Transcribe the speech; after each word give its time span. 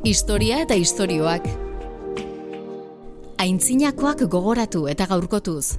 Historia 0.00 0.62
eta 0.64 0.72
istorioak. 0.80 1.44
Aintzinakoak 3.36 4.22
gogoratu 4.32 4.86
eta 4.88 5.04
gaurkotuz. 5.10 5.74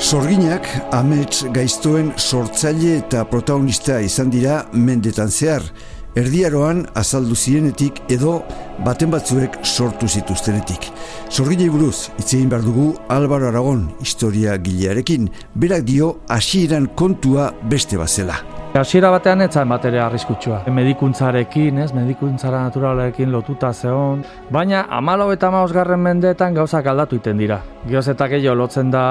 Sorginak 0.00 0.64
amets 0.96 1.44
gaiztoen 1.52 2.08
sortzaile 2.16 2.96
eta 3.02 3.26
protagonista 3.28 4.00
izan 4.00 4.32
dira 4.32 4.62
mendetan 4.72 5.28
zehar. 5.28 5.68
Erdiaroan 6.16 6.86
azaldu 6.96 7.36
zirenetik 7.36 8.00
edo 8.08 8.38
baten 8.80 9.12
batzuek 9.12 9.60
sortu 9.60 10.08
zituztenetik. 10.08 10.88
Sorginei 11.28 11.68
buruz, 11.68 12.08
itzein 12.16 12.48
behar 12.48 12.64
dugu 12.64 12.94
Álvaro 13.12 13.52
Aragon 13.52 13.90
historia 14.00 14.56
gilearekin, 14.56 15.28
berak 15.52 15.84
dio 15.84 16.14
hasieran 16.32 16.88
kontua 16.96 17.52
beste 17.68 18.00
bazela. 18.00 18.55
Hasiera 18.76 19.08
batean 19.08 19.40
ez 19.40 19.54
zain 19.56 19.70
batere 19.72 20.02
arriskutsua. 20.04 20.58
Medikuntzarekin, 20.68 21.78
ez, 21.80 21.92
medikuntzara 21.96 22.58
naturalekin 22.66 23.30
lotuta 23.32 23.70
zeon, 23.72 24.20
baina 24.52 24.82
amalo 24.92 25.30
eta 25.32 25.48
mausgarren 25.54 26.02
mendeetan 26.04 26.58
gauzak 26.58 26.90
aldatu 26.92 27.16
iten 27.16 27.40
dira. 27.40 27.62
Gioz 27.88 28.04
eta 28.12 28.28
gehiago 28.28 28.58
lotzen 28.60 28.90
da 28.92 29.06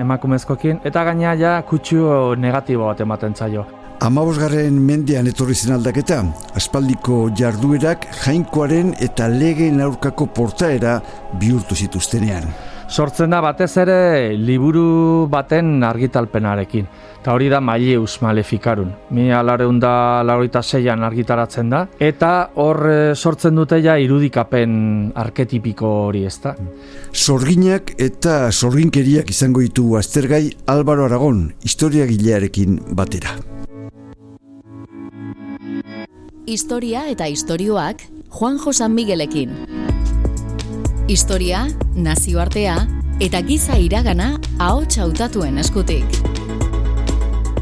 emakumezkokin, 0.00 0.80
eta 0.88 1.04
gaina 1.10 1.34
ja 1.36 1.58
kutsu 1.68 2.00
negatibo 2.40 2.88
bat 2.88 3.04
ematen 3.04 3.36
zaio. 3.36 3.66
Amabosgarren 4.00 4.80
mendean 4.80 5.28
etorri 5.28 5.52
zen 5.54 5.74
aldaketa, 5.76 6.22
aspaldiko 6.56 7.26
jarduerak 7.36 8.08
jainkoaren 8.22 8.94
eta 9.04 9.28
legeen 9.28 9.84
aurkako 9.84 10.30
portaera 10.32 10.96
bihurtu 11.36 11.76
zituztenean. 11.76 12.48
Sortzen 12.90 13.30
da 13.30 13.38
batez 13.38 13.70
ere 13.78 14.32
liburu 14.34 15.28
baten 15.30 15.84
argitalpenarekin. 15.86 16.88
Eta 17.20 17.34
hori 17.36 17.46
da 17.52 17.60
Maileus 17.62 18.16
Maleficarun. 18.24 18.90
Mi 19.14 19.28
alareun 19.30 19.78
da 19.78 20.24
laurita 20.26 20.62
zeian 20.62 21.04
argitaratzen 21.06 21.70
da. 21.70 21.84
Eta 22.02 22.50
hor 22.58 22.80
eh, 22.90 23.14
sortzen 23.14 23.54
dute 23.54 23.78
ja 23.84 23.94
irudikapen 23.94 25.12
arketipiko 25.14 25.92
hori 26.08 26.24
ez 26.26 26.34
da. 26.42 26.56
Sorginak 27.12 27.94
eta 28.00 28.50
sorginkeriak 28.50 29.30
izango 29.30 29.62
ditu 29.62 29.94
aztergai 30.00 30.48
Álvaro 30.66 31.06
Aragon, 31.06 31.52
historia 31.62 32.08
gilearekin 32.10 32.80
batera. 32.90 33.36
Historia 36.50 37.06
eta 37.06 37.30
istorioak 37.30 38.02
Juan 38.34 38.58
Josan 38.58 38.98
Miguelekin. 38.98 39.54
Historia, 41.10 41.64
nazioartea 41.96 42.76
eta 43.18 43.40
giza 43.42 43.74
iragana 43.82 44.28
ahots 44.62 45.00
hautatuen 45.02 45.58
eskutik. 45.58 46.06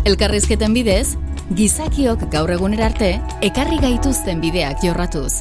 Elkarrizketen 0.05 0.77
bidez, 0.77 1.17
gizakiok 1.57 2.27
gaur 2.35 2.53
egunera 2.53 2.91
arte 2.93 3.15
ekarri 3.49 3.81
gaituzten 3.81 4.45
bideak 4.45 4.85
jorratuz. 4.85 5.33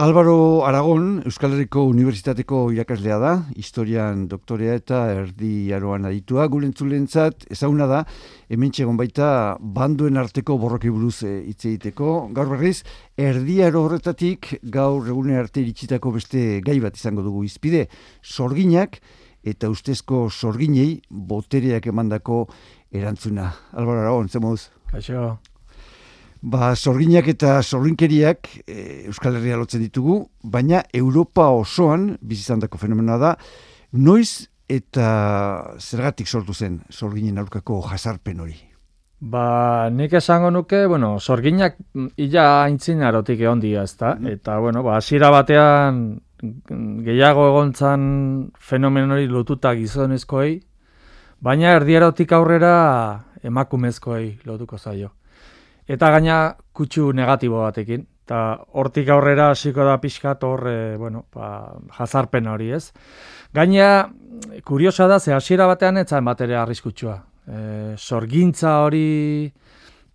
Álvaro 0.00 0.64
Aragon, 0.64 1.18
Euskal 1.28 1.52
Herriko 1.52 1.82
Unibertsitateko 1.84 2.60
irakaslea 2.72 3.18
da, 3.20 3.32
historian 3.60 4.22
doktorea 4.30 4.78
eta 4.78 5.00
erdi 5.12 5.74
aroan 5.76 6.08
aditua, 6.08 6.46
gulentzulentzat 6.48 7.44
ezaguna 7.52 7.84
da, 7.90 7.98
hemen 8.48 8.72
txegon 8.72 8.96
baita 8.96 9.58
banduen 9.60 10.16
arteko 10.16 10.56
borroki 10.62 10.88
buruz 10.88 11.18
eh, 11.28 11.34
hitz 11.50 11.66
egiteko. 11.68 12.14
Gaur 12.32 12.48
berriz, 12.54 12.78
erdi 13.20 13.58
aro 13.66 13.84
horretatik 13.90 14.54
gaur 14.78 15.04
egune 15.04 15.36
arte 15.36 15.60
iritsitako 15.60 16.14
beste 16.16 16.46
gai 16.64 16.78
bat 16.80 16.96
izango 16.96 17.26
dugu 17.26 17.44
izpide, 17.44 17.84
sorginak 18.24 19.02
eta 19.44 19.68
ustezko 19.68 20.30
sorginei 20.30 20.94
botereak 21.10 21.92
emandako 21.92 22.46
erantzuna. 22.88 23.52
Álvaro 23.76 24.06
Aragon, 24.06 24.32
zemuz? 24.32 24.70
Kaixo. 24.96 25.34
Ba, 26.40 26.72
sorginak 26.74 27.26
eta 27.28 27.58
sorginkeriak 27.60 28.48
e, 28.64 28.76
Euskal 29.10 29.36
Herria 29.36 29.58
lotzen 29.60 29.82
ditugu, 29.84 30.22
baina 30.40 30.80
Europa 30.96 31.50
osoan 31.52 32.14
bizizandako 32.24 32.80
fenomena 32.80 33.18
da, 33.20 33.34
noiz 33.92 34.48
eta 34.70 35.10
zergatik 35.76 36.30
sortu 36.30 36.54
zen 36.54 36.80
sorginen 36.88 37.38
aurkako 37.42 37.82
jasarpen 37.90 38.40
hori? 38.40 38.56
Ba, 39.20 39.90
nik 39.92 40.14
esango 40.16 40.48
nuke, 40.50 40.86
bueno, 40.88 41.18
sorginak 41.20 41.76
illa 42.16 42.46
aintzin 42.64 43.04
arotik 43.04 43.42
egon 43.44 43.60
dia, 43.60 43.84
ezta? 43.84 44.14
Eta, 44.24 44.56
bueno, 44.64 44.80
ba, 44.86 44.96
hasiera 44.96 45.28
batean 45.34 46.22
gehiago 46.40 47.50
egontzan 47.50 48.02
fenomen 48.56 49.12
hori 49.12 49.28
lotuta 49.28 49.74
gizonezkoei, 49.76 50.56
baina 51.44 51.76
erdierotik 51.76 52.32
aurrera 52.32 52.74
emakumezkoei 53.44 54.38
lotuko 54.48 54.78
zaio. 54.78 55.12
Eta 55.90 56.10
gaina 56.14 56.38
kutsu 56.76 57.10
negatibo 57.16 57.64
batekin. 57.64 58.04
Eta 58.30 58.40
hortik 58.78 59.08
aurrera 59.10 59.48
hasiko 59.50 59.82
da 59.82 59.96
pixkat 59.98 60.44
hor, 60.46 60.62
e, 60.70 60.96
bueno, 61.00 61.24
ba, 61.34 61.74
jazarpen 61.96 62.46
hori 62.46 62.68
ez. 62.76 62.92
Gaina, 63.56 64.06
kuriosa 64.64 65.08
da, 65.10 65.18
ze 65.18 65.34
hasiera 65.34 65.66
batean 65.66 65.98
etzan 65.98 66.24
batere 66.24 66.54
arriskutsua. 66.60 67.16
E, 67.42 67.62
sorgintza 67.98 68.76
hori, 68.84 69.50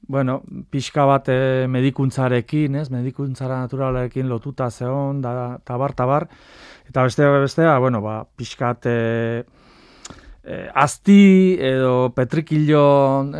bueno, 0.07 0.37
pixka 0.71 1.03
bat 1.09 1.27
e, 1.33 1.67
medikuntzarekin, 1.67 2.79
ez, 2.79 2.87
medikuntzara 2.93 3.59
naturalekin 3.65 4.31
lotuta 4.31 4.69
zeon, 4.71 5.19
da, 5.25 5.57
tabar, 5.67 5.91
tabar. 5.91 6.29
Eta 6.87 7.03
beste, 7.03 7.27
bestea, 7.43 7.75
bueno, 7.83 7.99
ba, 8.05 8.21
pixkat... 8.23 8.87
E, 8.87 9.43
e, 10.45 10.63
azti 10.71 11.57
edo 11.59 12.13
petrikilo, 12.15 12.85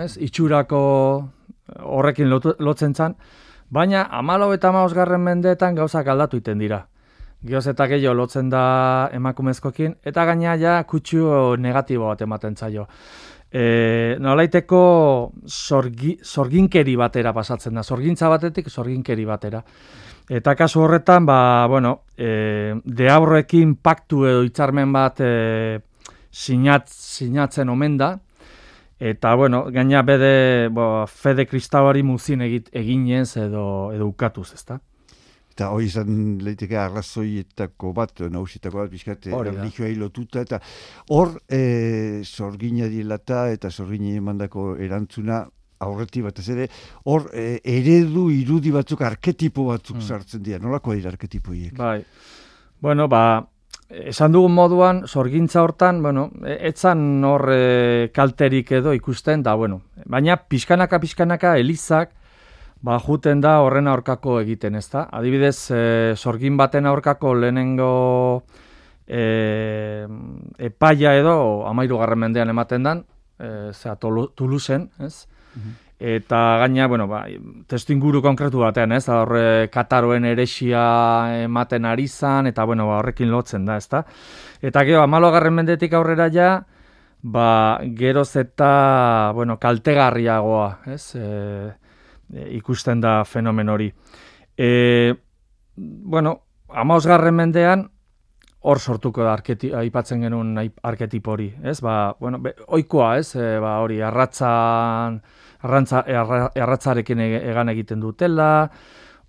ez, 0.04 0.18
itxurako 0.20 0.84
horrekin 1.82 2.30
lotzen 2.30 2.96
zan, 2.96 3.16
baina 3.70 4.06
amalo 4.12 4.52
eta 4.54 4.72
mausgarren 4.72 5.22
mendeetan 5.22 5.76
gauzak 5.76 6.08
aldatu 6.08 6.38
iten 6.38 6.62
dira. 6.62 6.86
Gioz 7.46 7.68
eta 7.70 7.86
gehiago 7.88 8.16
lotzen 8.18 8.50
da 8.50 9.10
emakumezkokin, 9.14 9.98
eta 10.06 10.26
gaina 10.26 10.56
ja 10.58 10.80
kutsu 10.84 11.56
negatibo 11.62 12.08
bat 12.10 12.22
ematen 12.22 12.56
zaio. 12.56 12.88
E, 13.56 14.18
nolaiteko 14.20 14.80
sorgi, 15.46 16.18
sorginkeri 16.24 16.96
batera 17.00 17.34
pasatzen 17.34 17.78
da, 17.78 17.84
sorgintza 17.84 18.30
batetik 18.30 18.70
sorginkeri 18.70 19.26
batera. 19.26 19.62
Eta 20.26 20.56
kasu 20.58 20.82
horretan, 20.82 21.26
ba, 21.26 21.38
bueno, 21.70 22.00
e, 22.18 22.74
deaurrekin 22.84 23.76
paktu 23.78 24.26
edo 24.26 24.42
hitzarmen 24.48 24.92
bat 24.92 25.22
e, 25.22 25.80
sinat, 26.32 26.90
sinatzen 26.90 27.70
omen 27.70 28.00
da, 28.02 28.16
Eta, 29.00 29.36
bueno, 29.36 29.66
gaina 29.72 30.02
bede 30.08 30.70
bo, 30.72 31.06
fede 31.08 31.46
kristauari 31.46 32.04
muzin 32.04 32.42
egit, 32.46 32.70
eginez 32.72 33.36
edo, 33.38 33.92
edo 33.92 34.08
ukatuz, 34.08 34.54
ezta? 34.56 34.80
Eta 35.56 35.70
hori 35.72 35.88
izan 35.88 36.38
leiteke 36.44 36.78
arrazoietako 36.80 37.92
bat, 37.96 38.24
nausitako 38.32 38.82
bat, 38.82 38.90
bizkat, 38.92 39.28
religioa 39.32 39.92
lotuta, 40.00 40.44
eta 40.44 40.60
hor, 41.16 41.36
e, 41.48 42.24
sorgina 42.24 42.88
dilata 42.92 43.50
eta 43.52 43.72
sorgina 43.72 44.16
emandako 44.16 44.74
erantzuna, 44.84 45.46
aurreti 45.86 46.24
bat 46.24 46.40
ez 46.40 46.48
ere, 46.52 46.68
hor, 47.04 47.30
e, 47.36 47.60
eredu 47.68 48.30
irudi 48.32 48.72
batzuk, 48.72 49.04
arketipo 49.04 49.68
batzuk 49.72 50.00
hmm. 50.00 50.08
sartzen 50.08 50.44
dira, 50.44 50.60
nolako 50.64 50.96
dira 50.96 51.12
arketipoiek? 51.12 51.76
Bai, 51.80 52.00
bueno, 52.84 53.08
ba, 53.12 53.26
Esan 53.86 54.34
dugun 54.34 54.54
moduan, 54.56 55.04
sorgintza 55.06 55.62
hortan, 55.62 56.02
bueno, 56.02 56.32
etzan 56.50 57.24
hor 57.24 57.44
e, 57.54 58.10
kalterik 58.14 58.72
edo 58.80 58.96
ikusten, 58.98 59.44
da, 59.46 59.54
bueno, 59.54 59.84
baina 60.10 60.40
pixkanaka, 60.42 60.98
pixkanaka, 61.04 61.52
elizak, 61.62 62.16
ba, 62.82 62.98
juten 62.98 63.44
da 63.46 63.60
horren 63.62 63.88
aurkako 63.88 64.40
egiten, 64.42 64.80
ez 64.82 64.88
da? 64.90 65.06
Adibidez, 65.14 65.70
e, 65.70 65.84
sorgin 66.18 66.58
baten 66.58 66.90
aurkako 66.90 67.36
lehenengo 67.38 67.92
e, 69.06 70.08
epaia 70.58 71.14
edo, 71.20 71.38
amairu 71.70 72.02
garren 72.02 72.24
mendean 72.26 72.50
ematen 72.50 72.90
dan, 72.90 73.06
e, 73.38 73.70
zera, 73.72 74.00
Tuluzen, 74.02 74.90
ez? 74.98 75.28
Mhm. 75.54 75.85
Eta 76.00 76.58
gaina, 76.60 76.88
bueno, 76.92 77.08
ba, 77.08 77.24
testu 77.72 77.94
inguru 77.96 78.20
konkretu 78.22 78.60
batean, 78.60 78.92
ez, 78.92 79.06
horre 79.08 79.70
Kataroen 79.72 80.26
eresia 80.28 80.82
ematen 81.46 81.86
ari 81.88 82.10
zan, 82.10 82.50
eta 82.52 82.66
bueno, 82.68 82.90
ba, 82.90 82.98
horrekin 83.00 83.32
lotzen 83.32 83.64
da, 83.66 83.78
ezta. 83.80 84.04
Eta 84.62 84.84
gero, 84.84 85.02
amalo 85.06 85.32
garren 85.32 85.56
mendetik 85.56 85.96
aurrera 85.96 86.28
ja, 86.34 86.50
ba, 87.24 87.80
geroz 87.96 88.36
eta, 88.36 89.32
bueno, 89.36 89.56
kaltegarriagoa, 89.58 90.68
ez, 90.92 91.16
e, 91.16 91.72
e, 92.34 92.50
ikusten 92.58 93.00
da 93.00 93.22
fenomen 93.24 93.72
hori. 93.72 93.88
E, 94.58 95.16
bueno, 95.78 96.42
amaos 96.76 97.06
garren 97.08 97.40
mendean, 97.40 97.88
hor 98.66 98.80
sortuko 98.82 99.24
da 99.24 99.32
arketi, 99.38 99.72
aipatzen 99.72 100.28
genuen 100.28 100.58
arketipo 100.84 101.38
hori, 101.38 101.54
ez, 101.64 101.80
ba, 101.80 102.16
bueno, 102.20 102.44
be, 102.44 102.52
oikoa, 102.68 103.16
ez, 103.24 103.32
e, 103.40 103.56
ba, 103.64 103.78
hori, 103.80 104.04
arratzan, 104.04 105.22
arrantza, 105.66 106.04
erratzarekin 106.08 107.22
e, 107.26 107.30
egan 107.52 107.72
egiten 107.74 108.04
dutela, 108.04 108.70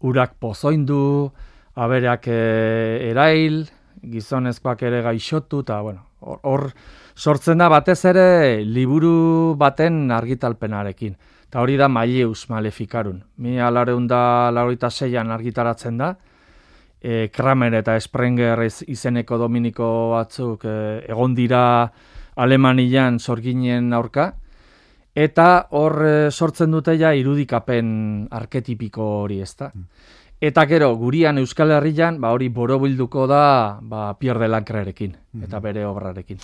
urak 0.06 0.36
pozoindu, 0.40 1.32
abereak 1.76 2.28
e, 2.28 2.40
erail, 3.10 3.64
gizonezkoak 4.06 4.84
ere 4.86 5.02
gaixotu, 5.04 5.62
eta, 5.64 5.80
bueno, 5.82 6.04
hor 6.20 6.70
sortzen 7.16 7.58
da 7.58 7.68
batez 7.72 8.02
ere 8.08 8.28
liburu 8.64 9.56
baten 9.58 10.10
argitalpenarekin. 10.12 11.16
Eta 11.46 11.62
hori 11.62 11.76
da 11.78 11.88
Maileus 11.88 12.48
Malefikarun. 12.50 13.20
Mi 13.38 13.60
alareun 13.62 14.08
da 14.10 14.50
lauroita 14.52 14.90
zeian 14.90 15.30
argitaratzen 15.30 15.98
da, 15.98 16.14
e, 17.00 17.28
Kramer 17.32 17.78
eta 17.80 17.96
Sprenger 18.00 18.64
izeneko 18.66 19.38
dominiko 19.38 19.88
batzuk 20.16 20.66
e, 20.66 20.76
egon 21.08 21.36
dira 21.38 21.62
Alemanian 22.36 23.20
sorginen 23.20 23.92
aurka, 23.96 24.32
eta 25.16 25.66
hor 25.72 25.96
e, 26.04 26.14
sortzen 26.30 26.70
dute 26.76 26.94
ja 27.00 27.14
irudikapen 27.16 28.28
arketipiko 28.30 29.08
hori 29.24 29.40
ezta. 29.40 29.70
Mm. 29.72 30.14
Eta 30.46 30.66
gero, 30.68 30.90
gurian 31.00 31.40
Euskal 31.40 31.72
Herrian, 31.72 32.20
ba 32.20 32.34
hori 32.36 32.50
borobilduko 32.52 33.24
da 33.26 33.78
ba, 33.80 34.10
Pierre 34.20 34.44
de 34.44 34.48
Lancrerekin, 34.52 35.14
mm. 35.16 35.46
eta 35.48 35.60
bere 35.64 35.86
obrarekin. 35.88 36.42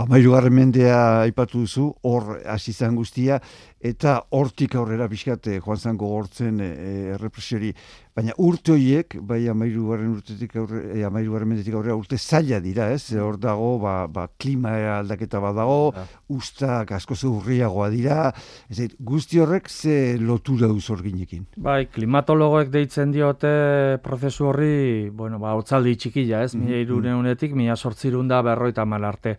Amairu 0.00 0.36
mendea 0.50 1.22
aipatu 1.22 1.60
duzu, 1.60 1.94
hor 2.02 2.40
hasi 2.46 2.72
guztia, 2.94 3.40
eta 3.80 4.18
hortik 4.36 4.74
aurrera 4.76 5.06
bizkate 5.08 5.56
joan 5.64 5.78
zango 5.80 6.08
gortzen 6.12 6.60
e, 6.60 6.68
e, 6.68 6.90
errepresiori. 7.14 7.70
Baina 8.14 8.34
urte 8.42 8.74
horiek, 8.74 9.14
bai 9.24 9.38
amairu 9.48 9.86
garren 9.88 10.10
urtetik 10.18 10.56
aurre, 10.60 10.82
e, 10.92 11.04
amairu 11.06 11.38
mendetik 11.48 11.74
aurrera 11.78 11.96
urte 11.96 12.18
zaila 12.18 12.60
dira, 12.60 12.90
ez? 12.92 13.14
Hor 13.16 13.38
dago, 13.40 13.78
ba, 13.80 14.04
ba, 14.06 14.26
klima 14.36 14.74
aldaketa 14.98 15.40
bat 15.40 15.56
dago, 15.56 15.94
ja. 15.96 16.04
ustak 16.28 16.92
asko 16.92 17.16
zurriagoa 17.16 17.88
dira, 17.88 18.34
ez 18.68 18.90
guzti 18.98 19.40
horrek 19.40 19.70
ze 19.70 20.18
lotura 20.20 20.68
duz 20.68 20.90
orginekin? 20.92 21.46
Bai, 21.56 21.86
klimatologoek 21.88 22.68
deitzen 22.68 23.16
diote 23.16 23.98
prozesu 24.04 24.50
horri, 24.52 25.08
bueno, 25.08 25.40
ba, 25.40 25.56
otzaldi 25.56 25.96
txikila, 25.96 26.44
ez? 26.44 26.54
Mm 26.54 26.60
-hmm. 26.60 26.64
Mila 26.66 26.84
iruneunetik, 26.84 27.54
mila 27.54 27.76
sortzirun 27.76 28.28
da 28.28 28.42
berroita 28.42 28.84
malarte. 28.84 29.38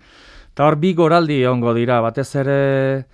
Eta 0.51 0.65
hor 0.65 0.75
bi 0.75 0.93
goraldi 0.93 1.45
ongo 1.45 1.73
dira, 1.73 2.01
batez 2.01 2.35
ere 2.35 3.05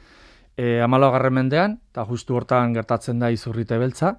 e, 0.58 0.82
amalogarren 0.82 1.36
mendean, 1.38 1.78
eta 1.94 2.04
justu 2.10 2.36
hortan 2.36 2.74
gertatzen 2.76 3.22
da 3.22 3.30
izurrite 3.32 3.78
beltza, 3.78 4.18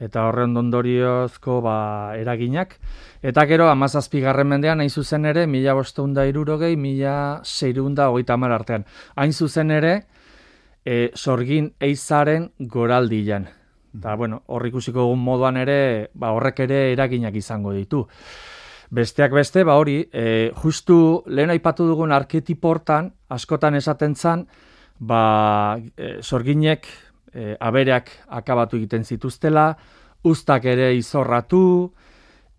eta 0.00 0.24
horren 0.28 0.56
ondoriozko 0.56 1.58
ba, 1.60 1.76
eraginak. 2.16 2.78
Eta 3.20 3.44
gero, 3.50 3.68
amazazpi 3.68 4.22
garren 4.24 4.48
mendean, 4.48 4.80
hain 4.80 4.90
zuzen 4.90 5.28
ere, 5.28 5.44
mila 5.50 5.74
bosteunda 5.76 6.24
irurogei, 6.30 6.76
mila 6.80 7.40
seireunda 7.44 8.08
hogeita 8.08 8.38
amar 8.38 8.54
artean. 8.56 8.86
Hain 9.20 9.34
zuzen 9.34 9.74
ere, 9.76 9.94
e, 10.86 11.10
sorgin 11.14 11.74
eizaren 11.80 12.48
goraldian. 12.58 13.50
Eta, 13.90 14.14
bueno, 14.16 14.44
hor 14.46 14.64
ikusiko 14.70 15.04
egun 15.04 15.20
moduan 15.26 15.58
ere, 15.60 16.08
ba, 16.14 16.32
horrek 16.32 16.64
ere 16.64 16.80
eraginak 16.94 17.36
izango 17.36 17.74
ditu. 17.76 18.06
Besteak 18.90 19.34
beste, 19.36 19.62
ba 19.66 19.76
hori, 19.78 20.00
e, 20.10 20.50
justu 20.62 21.22
lehen 21.26 21.52
aipatu 21.52 21.84
dugun 21.86 22.12
arketipo 22.14 22.72
hortan, 22.72 23.12
askotan 23.28 23.76
esaten 23.78 24.16
zan, 24.16 24.48
ba, 25.00 25.80
e, 25.96 26.20
sorginek 26.22 26.86
e, 27.32 27.56
abereak 27.58 28.12
akabatu 28.28 28.76
egiten 28.76 29.04
zituztela, 29.04 29.72
ustak 30.22 30.66
ere 30.68 30.92
izorratu, 30.94 31.62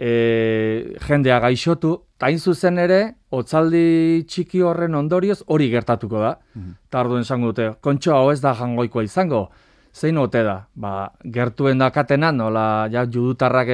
e, 0.02 0.98
jendea 1.06 1.40
gaixotu, 1.40 1.94
eta 2.18 2.32
zuzen 2.38 2.78
ere, 2.82 3.00
otzaldi 3.30 4.26
txiki 4.28 4.62
horren 4.66 4.96
ondorioz 4.98 5.44
hori 5.48 5.70
gertatuko 5.70 6.20
da. 6.20 6.38
Mm 6.54 6.62
-hmm. 6.62 6.76
Tarduen 6.90 7.24
zango 7.24 7.54
dute, 7.54 7.74
kontxo 7.82 8.16
hau 8.16 8.32
ez 8.32 8.42
da 8.42 8.54
jangoikoa 8.54 9.04
izango, 9.04 9.50
zein 9.94 10.18
ote 10.18 10.44
da? 10.44 10.68
Ba, 10.74 11.14
gertuen 11.24 11.78
dakatenan, 11.78 12.38
nola, 12.38 12.88
ja, 12.92 13.06
judutarrak 13.06 13.68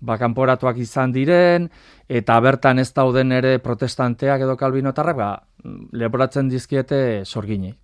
ba, 0.00 0.16
kanporatuak 0.18 0.76
izan 0.78 1.12
diren, 1.12 1.70
eta 2.08 2.40
bertan 2.40 2.78
ez 2.78 2.92
dauden 2.92 3.32
ere 3.32 3.58
protestanteak 3.58 4.40
edo 4.40 4.56
kalbinotarrak, 4.56 5.16
ba, 5.16 5.30
leporatzen 5.92 6.50
dizkiete 6.50 7.22
sorgini. 7.24 7.74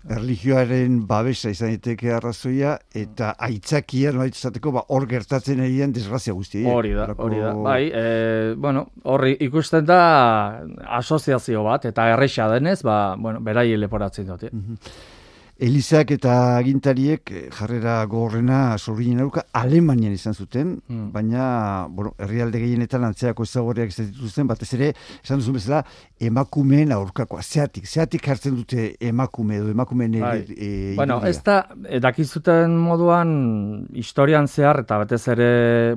Erligioaren 0.00 1.02
babesa 1.04 1.50
izan 1.52 1.74
daiteke 1.74 2.14
arrazoia, 2.16 2.78
eta 2.96 3.34
aitzakia 3.36 4.14
noait 4.16 4.32
izateko, 4.32 4.72
ba, 4.72 4.86
hor 4.88 5.04
gertatzen 5.10 5.60
egin 5.60 5.92
desgrazia 5.92 6.32
guzti. 6.32 6.62
Hori 6.64 6.94
da, 6.96 7.10
hori 7.20 7.42
da. 7.42 7.52
Bai, 7.52 7.82
e, 7.92 8.54
bueno, 8.56 8.86
horri 9.04 9.36
ikusten 9.44 9.84
da 9.84 10.00
asoziazio 11.00 11.66
bat, 11.68 11.84
eta 11.92 12.08
erresa 12.14 12.48
denez, 12.48 12.78
ba, 12.82 13.14
bueno, 13.20 13.44
berai 13.44 13.68
leporatzen 13.76 14.32
dut. 14.32 14.48
Mm 14.50 14.84
Elizak 15.60 16.14
eta 16.14 16.34
agintariek 16.56 17.30
eh, 17.36 17.40
jarrera 17.52 17.98
gorrena 18.08 18.78
sorginen 18.78 19.20
aurka 19.20 19.42
Alemanian 19.60 20.14
izan 20.16 20.32
zuten, 20.32 20.70
hmm. 20.88 21.10
baina 21.12 21.42
bueno, 21.90 22.14
herrialde 22.16 22.62
gehienetan 22.62 23.04
antzeako 23.04 23.44
ezagorriak 23.44 23.92
izan 23.92 24.08
dituzten, 24.08 24.48
batez 24.48 24.70
ere, 24.78 24.88
esan 25.20 25.42
duzun 25.42 25.58
bezala, 25.58 25.82
emakumeen 26.30 26.94
aurkakoa, 26.96 27.44
zeatik, 27.44 27.84
zeatik 27.84 28.28
hartzen 28.32 28.56
dute 28.56 28.86
emakume 29.10 29.58
edo 29.60 29.68
emakumeen 29.74 30.16
bai. 30.22 30.38
e, 30.56 30.70
Bueno, 30.96 31.20
ez 31.28 31.36
da, 31.44 31.60
edakizuten 32.00 32.78
moduan 32.80 33.34
historian 33.92 34.48
zehar, 34.48 34.80
eta 34.86 35.02
batez 35.04 35.26
ere, 35.36 35.50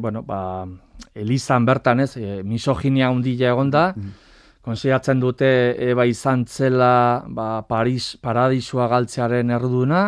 bueno, 0.03 0.25
ba, 0.27 0.67
Elizan 1.15 1.63
bertan 1.65 2.03
ez, 2.03 2.11
e, 2.17 2.41
misoginia 2.43 3.13
hundila 3.15 3.55
egon 3.55 3.71
da, 3.71 3.87
hmm 3.95 4.19
konsiatzen 4.63 5.19
dute 5.19 5.49
eba 5.91 6.05
izan 6.07 6.45
zela 6.47 7.23
ba, 7.27 7.65
Paris 7.67 8.15
paradisua 8.21 8.87
galtzearen 8.87 9.51
erduna, 9.51 10.05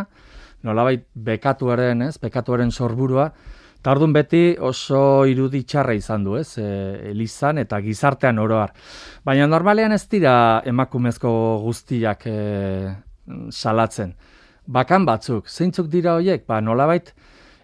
nolabait 0.64 1.06
bekatuaren, 1.14 2.08
ez, 2.08 2.16
bekatuaren 2.22 2.72
sorburua, 2.72 3.30
Tardun 3.86 4.16
beti 4.16 4.56
oso 4.66 5.28
irudi 5.30 5.60
txarra 5.70 5.94
izan 5.94 6.24
du, 6.26 6.40
ez, 6.40 6.58
e, 6.58 6.70
elizan 7.12 7.60
eta 7.62 7.78
gizartean 7.86 8.40
oroar. 8.42 8.72
Baina 9.22 9.46
normalean 9.46 9.94
ez 9.94 10.08
dira 10.10 10.32
emakumezko 10.66 11.30
guztiak 11.62 12.26
e, 12.26 12.40
salatzen. 13.54 14.16
Bakan 14.66 15.06
batzuk, 15.06 15.46
zeintzuk 15.46 15.92
dira 15.94 16.16
horiek? 16.18 16.48
Ba, 16.50 16.58
nolabait 16.66 17.12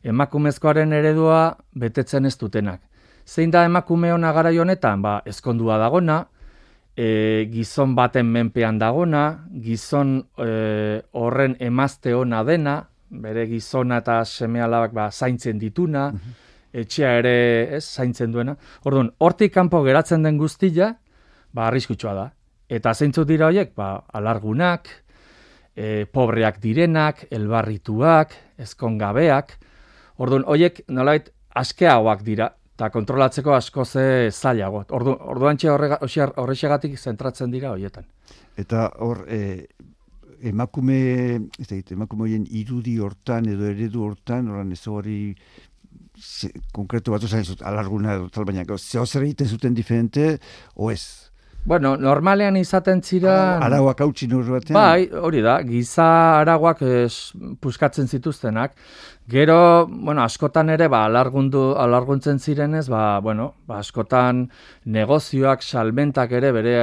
emakumezkoaren 0.05 0.93
eredua 0.93 1.39
betetzen 1.73 2.29
ez 2.29 2.35
dutenak. 2.37 2.83
Zein 3.25 3.49
da 3.49 3.65
emakume 3.65 4.13
hona 4.13 4.29
gara 4.37 4.53
honetan? 4.53 5.01
Ba, 5.01 5.23
ezkondua 5.25 5.79
dagona, 5.81 6.19
e, 6.95 7.47
gizon 7.51 7.95
baten 7.95 8.29
menpean 8.31 8.79
dagona, 8.79 9.25
gizon 9.63 10.17
e, 10.37 11.01
horren 11.17 11.55
emazte 11.59 12.13
ona 12.15 12.43
dena, 12.47 12.81
bere 13.11 13.47
gizona 13.49 13.99
eta 14.01 14.21
seme 14.25 14.61
alabak 14.63 14.93
ba, 14.95 15.09
zaintzen 15.11 15.59
dituna, 15.59 16.09
mhm. 16.11 16.35
etxea 16.83 17.15
ere 17.19 17.35
ez, 17.77 17.85
zaintzen 17.85 18.31
duena. 18.31 18.55
Orduan, 18.87 19.11
hortik 19.19 19.53
kanpo 19.53 19.83
geratzen 19.83 20.23
den 20.23 20.37
guztia, 20.39 20.93
ba, 21.51 21.67
arriskutsua 21.67 22.15
da. 22.15 22.29
Eta 22.71 22.93
zeintzuk 22.95 23.27
dira 23.27 23.49
horiek, 23.51 23.73
ba, 23.75 23.97
alargunak, 24.15 24.87
e, 25.75 26.05
pobreak 26.07 26.61
direnak, 26.63 27.25
elbarrituak, 27.31 28.35
ezkongabeak. 28.63 29.57
Orduan, 30.23 30.47
horiek 30.47 30.83
nolait 30.87 31.31
askeagoak 31.59 32.23
dira, 32.23 32.53
eta 32.81 32.89
kontrolatzeko 32.89 33.53
asko 33.53 33.85
ze 33.85 34.31
zailago. 34.33 34.81
Ordu, 34.97 35.13
orduan 35.29 35.59
horrexegatik 35.61 36.97
zentratzen 36.97 37.51
dira 37.53 37.69
horietan. 37.75 38.07
Eta 38.57 38.87
hor, 39.05 39.21
e, 39.29 39.67
emakume, 40.49 40.97
ez 41.61 41.67
da, 41.69 41.77
emakume 41.93 42.31
irudi 42.49 42.97
hortan 42.97 43.45
edo 43.53 43.69
eredu 43.69 44.01
hortan, 44.07 44.49
oran 44.49 44.71
ez 44.73 44.81
hori 44.87 45.35
konkretu 46.73 47.13
bat 47.13 47.21
zain 47.29 47.45
zut, 47.45 47.61
alarguna 47.61 48.15
edo 48.17 48.29
tal 48.33 48.49
baina, 48.49 48.65
zeo 48.65 49.05
zer 49.05 49.27
egiten 49.27 49.47
zuten 49.47 49.77
diferente, 49.77 50.39
o 50.73 50.89
ez? 50.89 51.30
Bueno, 51.63 51.93
normalean 51.95 52.55
izaten 52.57 53.03
zira... 53.05 53.59
Araguak 53.61 53.99
hau 54.01 54.09
batean? 54.09 54.73
Bai, 54.73 55.09
hori 55.13 55.41
da, 55.41 55.61
giza 55.61 56.39
araguak 56.39 56.81
es, 56.81 57.33
puskatzen 57.61 58.07
zituztenak. 58.07 58.73
Gero, 59.29 59.87
bueno, 59.87 60.23
askotan 60.23 60.69
ere, 60.69 60.87
ba, 60.87 61.05
alargundu, 61.05 61.75
alarguntzen 61.77 62.39
zirenez, 62.39 62.89
ba, 62.89 63.19
bueno, 63.19 63.53
ba, 63.67 63.77
askotan 63.77 64.49
negozioak, 64.85 65.61
salmentak 65.61 66.31
ere 66.31 66.51
bere 66.51 66.73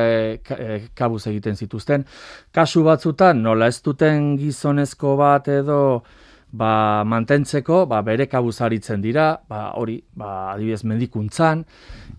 e, 0.46 0.78
kabuz 0.94 1.26
egiten 1.26 1.56
zituzten. 1.56 2.06
Kasu 2.54 2.84
batzutan, 2.86 3.42
nola 3.42 3.66
ez 3.66 3.82
duten 3.82 4.36
gizonezko 4.38 5.16
bat 5.16 5.48
edo 5.48 6.04
ba, 6.52 7.02
mantentzeko, 7.04 7.84
ba, 7.90 8.00
bere 8.06 8.28
kabuz 8.30 8.60
aritzen 8.62 9.02
dira, 9.02 9.32
ba, 9.48 9.72
hori, 9.74 9.98
ba, 10.14 10.52
adibidez, 10.54 10.84
medikuntzan, 10.84 11.66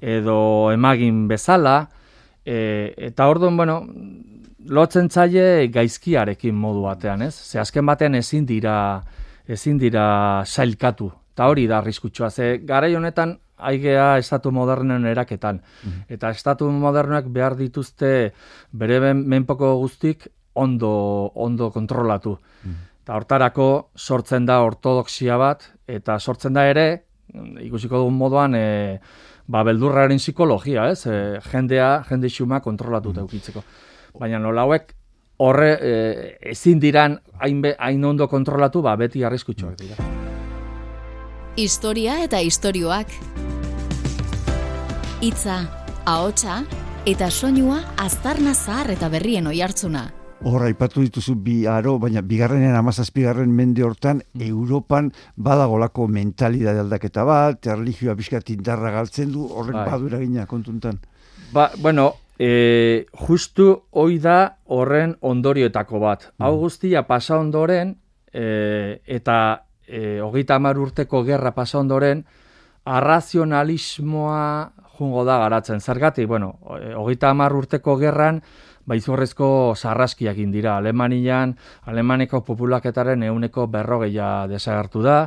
edo 0.02 0.72
emagin 0.76 1.24
bezala, 1.32 1.86
E, 2.50 2.60
eta 3.10 3.28
orduan, 3.30 3.58
bueno, 3.60 3.84
lotzen 4.66 5.10
zaie 5.10 5.68
gaizkiarekin 5.74 6.56
modu 6.58 6.88
batean, 6.88 7.22
ez? 7.28 7.36
Ze 7.36 7.60
azken 7.62 7.86
batean 7.86 8.18
ezin 8.18 8.48
dira 8.50 8.76
ezin 9.50 9.78
dira 9.82 10.44
sailkatu. 10.46 11.12
Eta 11.34 11.48
hori 11.50 11.68
da 11.68 11.80
arriskutsua. 11.80 12.30
Ze 12.30 12.58
garai 12.66 12.96
honetan 12.96 13.38
aigea 13.70 14.18
estatu 14.22 14.52
modernen 14.56 15.06
eraketan. 15.10 15.62
Eta 16.10 16.32
estatu 16.36 16.70
modernoak 16.72 17.30
behar 17.34 17.56
dituzte 17.60 18.34
bere 18.72 19.14
menpoko 19.14 19.76
guztik 19.82 20.28
ondo, 20.54 20.92
ondo 21.36 21.72
kontrolatu. 21.72 22.38
Eta 23.04 23.18
hortarako 23.18 23.70
sortzen 23.96 24.46
da 24.46 24.60
ortodoxia 24.62 25.38
bat, 25.42 25.66
eta 25.88 26.20
sortzen 26.20 26.54
da 26.54 26.68
ere, 26.70 26.86
ikusiko 27.66 28.04
dugun 28.04 28.18
moduan, 28.20 28.56
e, 28.56 29.00
ba, 29.50 29.64
beldurraren 29.66 30.22
psikologia, 30.22 30.88
ez? 30.94 31.06
E, 31.10 31.42
jendea, 31.50 31.90
jende 32.10 32.30
xuma 32.30 32.62
kontrolatuta 32.62 33.24
eukitzeko. 33.26 33.64
Baina 34.20 34.40
nola 34.42 34.66
hauek, 34.68 34.94
horre 35.42 35.72
e, 35.82 35.94
ezin 36.54 36.80
diran 36.82 37.18
hain, 37.42 37.64
hain 37.78 38.06
ondo 38.06 38.30
kontrolatu, 38.30 38.84
ba, 38.86 38.96
beti 39.00 39.24
arriskutxoak 39.26 39.80
dira. 39.82 39.98
Historia 41.60 42.22
eta 42.24 42.40
istorioak. 42.46 43.16
Itza, 45.26 45.58
ahotsa 46.08 46.62
eta 47.10 47.28
soinua 47.32 47.82
aztarna 48.00 48.54
zahar 48.54 48.94
eta 48.94 49.10
berrien 49.10 49.48
oihartzuna. 49.50 50.19
Horra, 50.48 50.70
ipatu 50.72 51.02
dituzu 51.04 51.34
bi 51.44 51.66
aro, 51.68 51.98
baina 52.00 52.22
bigarrenen 52.24 52.76
amazazpigarren 52.80 53.52
mende 53.52 53.84
hortan, 53.84 54.22
mm. 54.24 54.46
Europan 54.48 55.10
badagolako 55.36 56.08
mentalidade 56.08 56.80
aldaketa 56.80 57.26
bat, 57.28 57.68
erlijioa 57.68 58.16
biskat 58.16 58.50
indarra 58.54 58.94
galtzen 58.96 59.34
du, 59.34 59.50
horrek 59.52 59.76
bai. 59.82 59.86
badura 59.92 60.22
gina 60.24 60.46
kontuntan. 60.48 61.02
Ba, 61.52 61.70
bueno, 61.84 62.14
e, 62.40 63.06
justu 63.28 63.68
hoi 63.92 64.20
da 64.24 64.38
horren 64.72 65.18
ondorioetako 65.20 66.00
bat. 66.00 66.30
Mm. 66.32 66.46
Hau 66.48 66.54
guztia 66.64 67.04
pasa 67.04 67.36
ondoren, 67.42 67.98
e, 68.32 69.02
eta 69.20 69.66
e, 69.84 70.22
hogeita 70.24 70.56
amar 70.56 70.80
urteko 70.80 71.26
gerra 71.28 71.52
pasa 71.52 71.82
ondoren, 71.84 72.24
arrazionalismoa 72.88 74.72
jungo 74.96 75.28
da 75.28 75.36
garatzen. 75.44 75.84
Zergatik, 75.84 76.28
bueno, 76.32 76.56
hogeita 76.96 77.36
amar 77.36 77.54
urteko 77.60 78.00
gerran, 78.00 78.40
baizorrezko 78.90 79.76
sarraskiak 79.78 80.42
dira. 80.52 80.78
Alemanian, 80.78 81.56
Alemaneko 81.86 82.42
populaketaren 82.48 83.24
euneko 83.30 83.68
berrogeia 83.68 84.48
desagertu 84.50 85.06
da. 85.06 85.22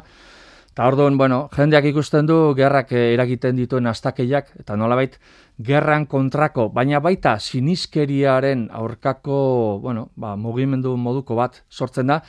Eta 0.72 0.86
orduan, 0.88 1.18
bueno, 1.20 1.50
jendeak 1.52 1.84
ikusten 1.90 2.24
du 2.24 2.54
gerrak 2.56 2.94
eragiten 2.96 3.58
dituen 3.58 3.86
astakeiak, 3.90 4.54
eta 4.62 4.72
nolabait, 4.80 5.18
gerran 5.60 6.06
kontrako, 6.08 6.70
baina 6.72 6.96
baita 7.04 7.34
siniskeriaren 7.36 8.70
aurkako, 8.72 9.36
bueno, 9.82 10.06
ba, 10.16 10.32
mugimendu 10.40 10.94
moduko 10.96 11.36
bat 11.36 11.60
sortzen 11.68 12.08
da, 12.08 12.22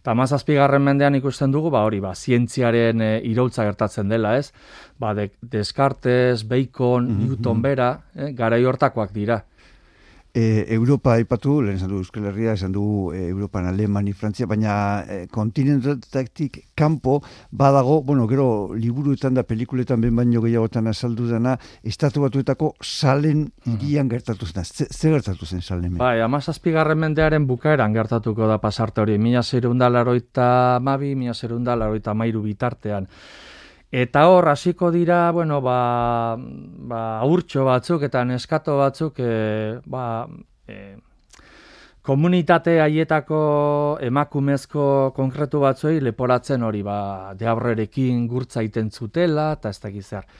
eta 0.00 0.14
mazazpigarren 0.16 0.80
mendean 0.80 1.18
ikusten 1.20 1.52
dugu, 1.52 1.68
ba, 1.74 1.84
hori, 1.84 2.00
ba, 2.00 2.14
zientziaren 2.16 3.04
e, 3.04 3.10
iraultza 3.28 3.68
gertatzen 3.68 4.08
dela, 4.08 4.32
ez? 4.40 4.54
Ba, 4.96 5.12
de, 5.12 5.28
Descartes, 5.42 6.48
Bacon, 6.48 7.04
mm 7.04 7.10
-hmm. 7.10 7.28
Newton 7.28 7.62
bera, 7.62 7.90
eh, 8.16 8.32
gara 8.32 8.56
hortakoak 8.56 9.12
dira. 9.12 9.44
E, 10.32 10.66
Europa 10.70 11.14
aipatu, 11.18 11.56
lehen 11.62 11.74
esan 11.80 11.90
du 11.90 11.98
Euskal 11.98 12.28
Herria, 12.30 12.52
esan 12.54 12.70
du 12.70 13.10
e, 13.10 13.24
Europan 13.28 13.66
Alemani, 13.66 14.12
Frantzia, 14.14 14.46
baina 14.46 15.02
e, 15.02 15.26
kontinentatik 15.26 16.60
kanpo 16.78 17.16
badago, 17.50 18.02
bueno, 18.06 18.28
gero 18.30 18.70
liburuetan 18.74 19.34
da 19.34 19.42
pelikuletan 19.42 20.00
ben 20.00 20.14
baino 20.14 20.42
gehiagotan 20.44 20.86
azaldu 20.86 21.26
dena, 21.26 21.56
estatu 21.82 22.22
batuetako 22.22 22.76
salen 22.80 23.48
irian 23.66 24.08
gertatu 24.08 24.46
zen. 24.46 24.64
Ze, 24.64 25.10
gertatu 25.10 25.46
zen 25.46 25.66
salen? 25.66 25.98
Bai, 25.98 26.20
amazazpigarren 26.22 26.98
mendearen 26.98 27.46
bukaeran 27.50 27.92
gertatuko 27.92 28.46
da 28.46 28.60
pasarte 28.62 29.02
hori. 29.02 29.18
Mila 29.18 29.42
zerunda 29.42 29.90
laroita 29.90 30.78
mabi, 30.80 31.16
mila 31.18 31.34
zerunda 31.34 31.74
laroita 31.74 32.14
mairu 32.14 32.46
bitartean. 32.46 33.10
Eta 33.90 34.28
hor, 34.30 34.46
hasiko 34.48 34.92
dira, 34.94 35.32
bueno, 35.34 35.58
ba, 35.60 36.36
ba, 36.38 37.00
urtxo 37.26 37.64
batzuk 37.66 38.04
eta 38.06 38.22
neskato 38.24 38.76
batzuk, 38.78 39.18
e, 39.18 39.80
ba, 39.90 40.28
e, 40.70 40.94
komunitate 42.06 42.76
haietako 42.80 43.40
emakumezko 44.06 44.84
konkretu 45.16 45.58
batzuei 45.64 45.98
leporatzen 46.06 46.62
hori, 46.62 46.84
ba, 46.86 47.34
deabrerekin 47.34 48.28
gurtza 48.30 48.62
iten 48.62 48.92
zutela, 48.94 49.50
eta 49.58 49.74
ez 49.74 49.82
dakiz 49.82 50.06
zer. 50.06 50.30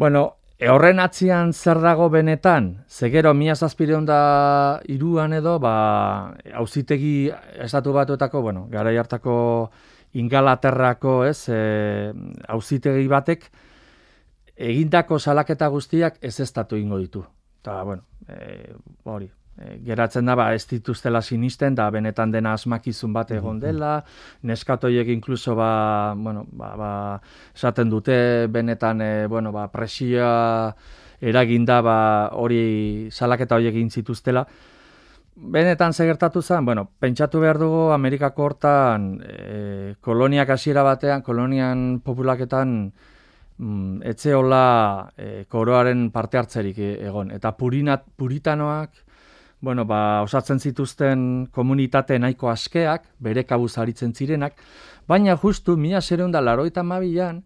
Bueno, 0.00 0.24
e, 0.56 0.70
horren 0.72 1.04
atzian 1.04 1.52
zer 1.52 1.82
dago 1.84 2.08
benetan, 2.08 2.78
zegero 2.88 3.34
mia 3.34 3.58
zazpireun 3.60 4.08
da 4.08 4.80
iruan 4.88 5.36
edo, 5.36 5.58
ba, 5.60 6.32
hauzitegi 6.56 7.28
estatu 7.60 7.92
batuetako, 7.92 8.40
bueno, 8.40 8.66
gara 8.72 8.96
hartako 9.04 9.36
ingalaterrako, 10.14 11.24
ez, 11.28 11.48
e, 11.48 12.12
auzitegi 12.48 13.08
batek 13.08 13.48
egindako 14.58 15.18
salaketa 15.18 15.68
guztiak 15.68 16.18
ez 16.22 16.38
estatu 16.40 16.76
ingo 16.76 16.98
ditu. 16.98 17.24
Ta 17.62 17.82
bueno, 17.82 18.02
e, 18.28 18.74
hori, 19.04 19.28
e, 19.58 19.78
geratzen 19.84 20.26
da 20.26 20.34
ba 20.38 20.52
ez 20.54 20.66
dituztela 20.70 21.22
sinisten 21.22 21.74
da 21.74 21.88
benetan 21.90 22.32
dena 22.32 22.54
asmakizun 22.56 23.12
bat 23.12 23.30
egon 23.30 23.60
dela, 23.60 24.04
neskatoiek 24.42 25.08
inkluso 25.14 25.54
ba, 25.58 26.14
bueno, 26.16 26.46
ba, 26.50 26.72
ba, 26.76 26.92
esaten 27.54 27.90
dute 27.90 28.46
benetan 28.50 29.02
e, 29.02 29.26
bueno, 29.26 29.52
ba, 29.52 29.68
presioa 29.70 30.74
eraginda 31.20 31.80
ba, 31.82 31.98
hori 32.32 33.10
salaketa 33.10 33.58
horiek 33.58 33.74
egin 33.74 33.90
zituztela, 33.90 34.46
benetan 35.38 35.92
segertatu 35.92 36.42
zen, 36.42 36.64
bueno, 36.64 36.88
pentsatu 36.98 37.40
behar 37.40 37.58
dugu 37.58 37.90
Amerikako 37.94 38.44
hortan 38.44 39.08
e, 39.22 39.94
koloniak 40.00 40.50
hasiera 40.50 40.82
batean, 40.82 41.22
kolonian 41.22 42.00
populaketan 42.04 42.92
mm, 43.58 44.02
etzeola 44.10 45.12
e, 45.16 45.44
koroaren 45.48 46.10
parte 46.10 46.38
hartzerik 46.38 46.78
egon. 46.78 47.30
Eta 47.30 47.54
purinat, 47.56 48.04
puritanoak, 48.16 49.04
bueno, 49.60 49.84
ba, 49.86 50.22
osatzen 50.26 50.58
zituzten 50.58 51.46
komunitate 51.54 52.18
nahiko 52.18 52.50
askeak, 52.50 53.06
bere 53.18 53.44
kabuz 53.46 53.76
aritzen 53.78 54.14
zirenak, 54.14 54.58
baina 55.08 55.36
justu, 55.36 55.76
mila 55.76 56.02
zereunda 56.02 56.42
laroita 56.42 56.82
mabilan, 56.82 57.44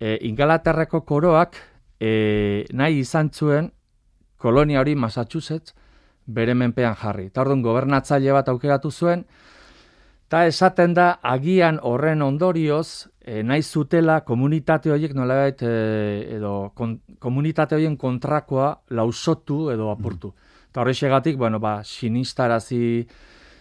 e, 0.00 0.18
ingalaterreko 0.28 1.04
koroak 1.08 1.56
e, 2.00 2.66
nahi 2.72 3.00
izan 3.00 3.30
zuen 3.32 3.72
kolonia 4.36 4.80
hori 4.80 4.94
Massachusetts, 4.94 5.72
bere 6.26 6.54
menpean 6.54 6.94
jarri. 7.00 7.28
Eta 7.32 7.42
orduan 7.42 7.62
gobernatzaile 7.62 8.32
bat 8.32 8.48
aukeratu 8.48 8.90
zuen, 8.90 9.24
eta 10.26 10.46
esaten 10.46 10.94
da 10.94 11.10
agian 11.22 11.78
horren 11.82 12.22
ondorioz, 12.22 13.08
e, 13.20 13.42
nahi 13.42 13.62
zutela 13.62 14.20
komunitate 14.24 14.92
horiek 14.92 15.14
nolabait 15.14 15.62
e, 15.62 15.74
edo 16.36 16.72
komunitate 17.18 17.76
horien 17.76 17.96
kontrakoa 17.96 18.72
lausotu 18.90 19.68
edo 19.70 19.90
apurtu. 19.92 20.32
Mm. 20.32 20.66
Eta 20.70 20.82
horri 20.82 20.94
segatik, 20.94 21.36
bueno, 21.38 21.60
ba, 21.60 21.78
sinistarazi 21.84 23.06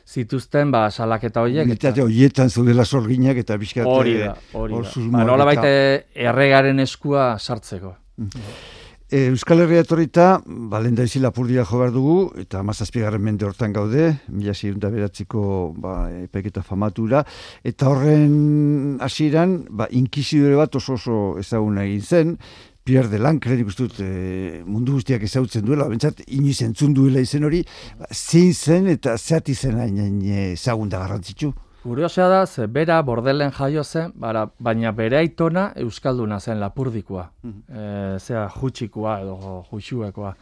zituzten 0.03 0.71
ba 0.71 0.89
salaketa 0.91 1.41
horiek 1.45 1.69
eta 1.71 1.93
horietan 2.03 2.49
zudela 2.49 2.83
sorginak 2.83 3.37
eta 3.39 3.57
bizkat 3.57 3.87
hori 3.87 4.17
da 4.19 4.33
hori 4.59 4.81
da 4.83 5.03
ba, 5.15 5.23
nolabait 5.23 5.63
erregaren 5.63 6.83
eskua 6.83 7.37
sartzeko 7.39 7.95
mm. 8.17 8.82
E, 9.11 9.27
Euskal 9.27 9.59
Herria 9.59 9.83
etorrita, 9.83 10.41
balenda 10.47 11.03
izi 11.03 11.19
lapurdia 11.19 11.65
jo 11.67 11.79
behar 11.81 11.91
dugu, 11.93 12.15
eta 12.39 12.63
mazazpigarren 12.63 13.21
mende 13.21 13.45
hortan 13.45 13.73
gaude, 13.75 14.13
mila 14.31 14.55
zirunda 14.55 14.89
beratziko 14.89 15.73
ba, 15.77 16.07
epeketa 16.23 16.63
famatura, 16.63 17.23
eta 17.67 17.91
horren 17.91 18.97
hasieran 19.03 19.57
ba, 19.69 19.89
inkizidore 19.91 20.55
bat 20.57 20.79
oso 20.79 20.95
oso 20.95 21.17
ezaguna 21.41 21.83
egin 21.83 22.01
zen, 22.01 22.37
Pierre 22.83 23.07
de 23.11 23.19
Lancre, 23.19 23.55
nik 23.59 23.69
ustut, 23.71 23.99
e, 24.03 24.63
mundu 24.65 24.97
guztiak 24.97 25.23
ezautzen 25.27 25.67
duela, 25.67 25.87
bentsat, 25.91 26.23
inoiz 26.35 26.61
entzun 26.65 26.95
duela 26.95 27.21
izen 27.23 27.43
hori, 27.47 27.61
ba, 27.99 28.07
zein 28.11 28.55
zen 28.55 28.89
eta 28.95 29.17
zeati 29.17 29.53
zen 29.53 29.79
hain 29.83 30.23
ezagun 30.55 30.89
da 30.91 31.03
garrantzitsu. 31.03 31.53
Kuriosea 31.83 32.29
da, 32.31 32.45
ze 32.47 32.67
bera 32.71 33.01
bordelen 33.03 33.51
jaio 33.51 33.83
zen, 33.83 34.13
bara, 34.15 34.45
baina 34.59 34.93
bere 34.95 35.17
aitona 35.19 35.65
euskalduna 35.75 36.39
zen 36.39 36.59
lapurdikoa. 36.59 37.29
Mm 37.43 37.51
-hmm. 37.51 38.19
zera, 38.19 38.47
jutxikoa 38.47 39.19
edo 39.19 39.65
jutxuekoa. 39.69 40.35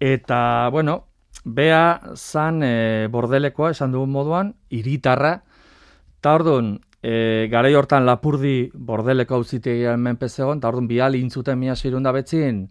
Eta, 0.00 0.68
bueno, 0.72 1.04
bea 1.44 2.00
zan 2.16 2.62
e, 2.62 3.06
bordelekoa, 3.10 3.70
esan 3.70 3.92
dugun 3.92 4.10
moduan, 4.10 4.54
iritarra, 4.70 5.42
eta 6.18 6.34
orduan, 6.34 6.80
e, 7.02 7.46
gara 7.52 7.68
hortan 7.78 8.04
lapurdi 8.06 8.70
bordeleko 8.74 9.34
hau 9.34 9.44
zitegian 9.44 10.00
menpezegon, 10.00 10.58
eta 10.58 10.68
orduan 10.68 10.88
bihal 10.88 11.14
intzuten 11.14 11.58
mia 11.58 11.76
zirunda 11.76 12.12
betzin, 12.12 12.68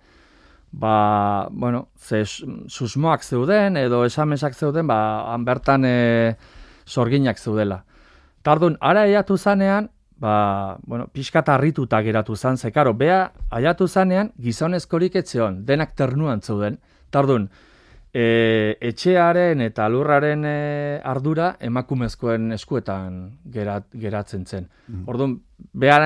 ba, 0.72 1.48
bueno, 1.52 1.88
ze 1.98 2.26
susmoak 2.26 3.24
zeuden, 3.24 3.78
edo 3.78 4.04
esamesak 4.06 4.56
zeuden, 4.56 4.88
ba, 4.88 5.32
han 5.32 5.46
bertan 5.46 5.86
e, 5.86 6.36
sorginak 6.86 7.40
zeudela. 7.40 7.86
Tardun, 8.44 8.78
ara 8.82 9.06
aiatu 9.08 9.38
zanean, 9.38 9.90
ba, 10.20 10.78
bueno, 10.84 11.08
pixkat 11.08 11.50
harrituta 11.50 12.02
geratu 12.04 12.36
zan, 12.36 12.58
ze, 12.58 12.72
karo, 12.72 12.94
bea 12.94 13.32
aiatu 13.50 13.88
zanean, 13.88 14.34
gizonezkorik 14.40 15.16
etzeon, 15.16 15.64
denak 15.66 15.96
ternuan 15.96 16.42
zeuden. 16.42 16.80
Tardun, 17.10 17.50
e, 18.14 18.78
etxearen 18.80 19.62
eta 19.66 19.88
lurraren 19.90 20.46
e, 20.46 20.58
ardura 21.04 21.54
emakumezkoen 21.66 22.54
eskuetan 22.56 23.18
gerat, 23.54 23.88
geratzen 24.00 24.46
zen. 24.46 24.68
Mm. 24.88 25.08
Orduan, 25.10 25.38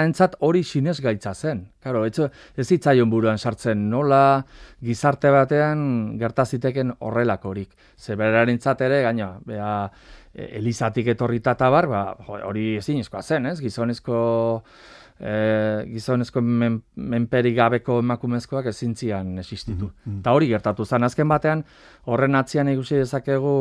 entzat 0.06 0.38
hori 0.40 0.64
sinez 0.64 1.00
gaitza 1.04 1.34
zen. 1.36 1.66
Karo, 1.84 2.06
etxo, 2.08 2.30
ez 2.56 2.68
zitzaion 2.68 3.10
buruan 3.12 3.38
sartzen 3.38 3.90
nola 3.90 4.46
gizarte 4.84 5.32
batean 5.32 6.18
gertaziteken 6.20 6.96
horrelakorik. 7.00 7.76
Ze 7.98 8.16
beraren 8.16 8.60
ere, 8.80 9.02
gaina, 9.04 9.40
bea, 9.46 9.90
elizatik 10.38 11.08
etorrita 11.16 11.56
eta 11.58 11.70
bar, 11.74 11.88
ba, 11.90 12.04
hori 12.46 12.76
ezin 12.78 13.02
zen, 13.04 13.46
ez? 13.46 13.60
Gizonezko 13.60 14.20
e, 15.20 15.86
gizonezko 15.90 16.42
men, 16.42 16.82
menperi 16.96 17.54
gabeko 17.58 18.00
emakumezkoak 18.04 18.70
ezintzian 18.74 19.38
existitu. 19.40 19.92
Mm 20.06 20.20
Eta 20.20 20.34
hori 20.34 20.48
gertatu 20.48 20.86
zen 20.86 21.04
azken 21.04 21.28
batean, 21.28 21.64
horren 22.06 22.36
atzian 22.36 22.70
ikusi 22.70 23.02
dezakegu 23.02 23.58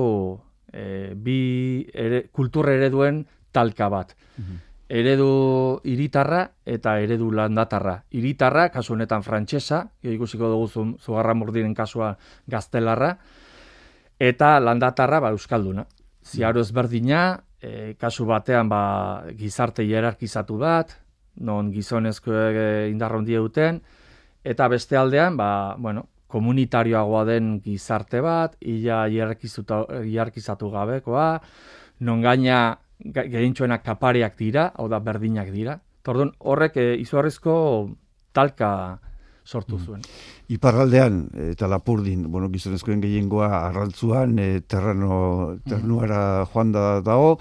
e, 0.73 1.15
bi 1.15 1.87
ere, 1.95 2.27
kultur 2.33 2.69
ereduen 2.69 3.25
talka 3.53 3.89
bat. 3.89 4.17
Mm 4.39 4.63
Eredu 4.87 5.81
iritarra 5.91 6.45
eta 6.63 6.93
eredu 7.03 7.33
landatarra. 7.35 7.97
Iritarra, 8.15 8.69
kasu 8.71 8.93
honetan 8.95 9.25
frantsesa, 9.27 9.81
ikusiko 10.07 10.47
dugu 10.53 10.69
zu, 10.69 10.85
zugarra 11.03 11.35
murdiren 11.35 11.73
kasua 11.75 12.13
gaztelarra, 12.47 13.17
eta 14.21 14.61
landatarra 14.61 15.19
ba, 15.25 15.33
euskalduna. 15.35 15.89
Ziaro 16.27 16.61
ezberdina, 16.65 17.39
e, 17.63 17.95
kasu 18.01 18.27
batean 18.27 18.69
ba, 18.69 18.81
gizarte 19.39 19.85
hierarkizatu 19.87 20.59
bat, 20.59 20.97
non 21.47 21.71
gizonezko 21.71 22.35
indarrondi 22.91 23.37
duten, 23.37 23.81
eta 24.43 24.69
beste 24.73 24.99
aldean, 24.99 25.37
ba, 25.39 25.77
bueno, 25.79 26.07
komunitarioagoa 26.27 27.25
den 27.29 27.61
gizarte 27.63 28.21
bat, 28.25 28.57
ia 28.61 29.05
hierarkizatu 29.07 30.71
gabekoa, 30.73 31.29
non 32.01 32.23
gaina 32.25 32.79
gehintxoenak 32.99 33.85
kapariak 33.85 34.37
dira, 34.39 34.71
hau 34.75 34.89
da 34.89 34.99
berdinak 34.99 35.53
dira. 35.55 35.79
Tordun, 36.03 36.33
horrek 36.39 36.77
e, 36.81 36.87
izuarrizko 37.03 37.55
talka 38.37 38.71
sortu 39.47 39.79
mm. 39.79 39.87
zuen. 39.87 40.03
Mm. 40.03 40.53
Iparraldean, 40.59 41.23
eta 41.53 41.71
lapurdin, 41.71 42.27
bueno, 42.33 42.51
gizonezkoen 42.53 43.01
gehiengoa 43.05 43.49
arrantzuan, 43.63 44.37
e, 44.39 44.61
terrano, 44.67 45.57
ternuara 45.67 46.21
joan 46.53 46.75
da 46.75 46.87
dago, 47.07 47.37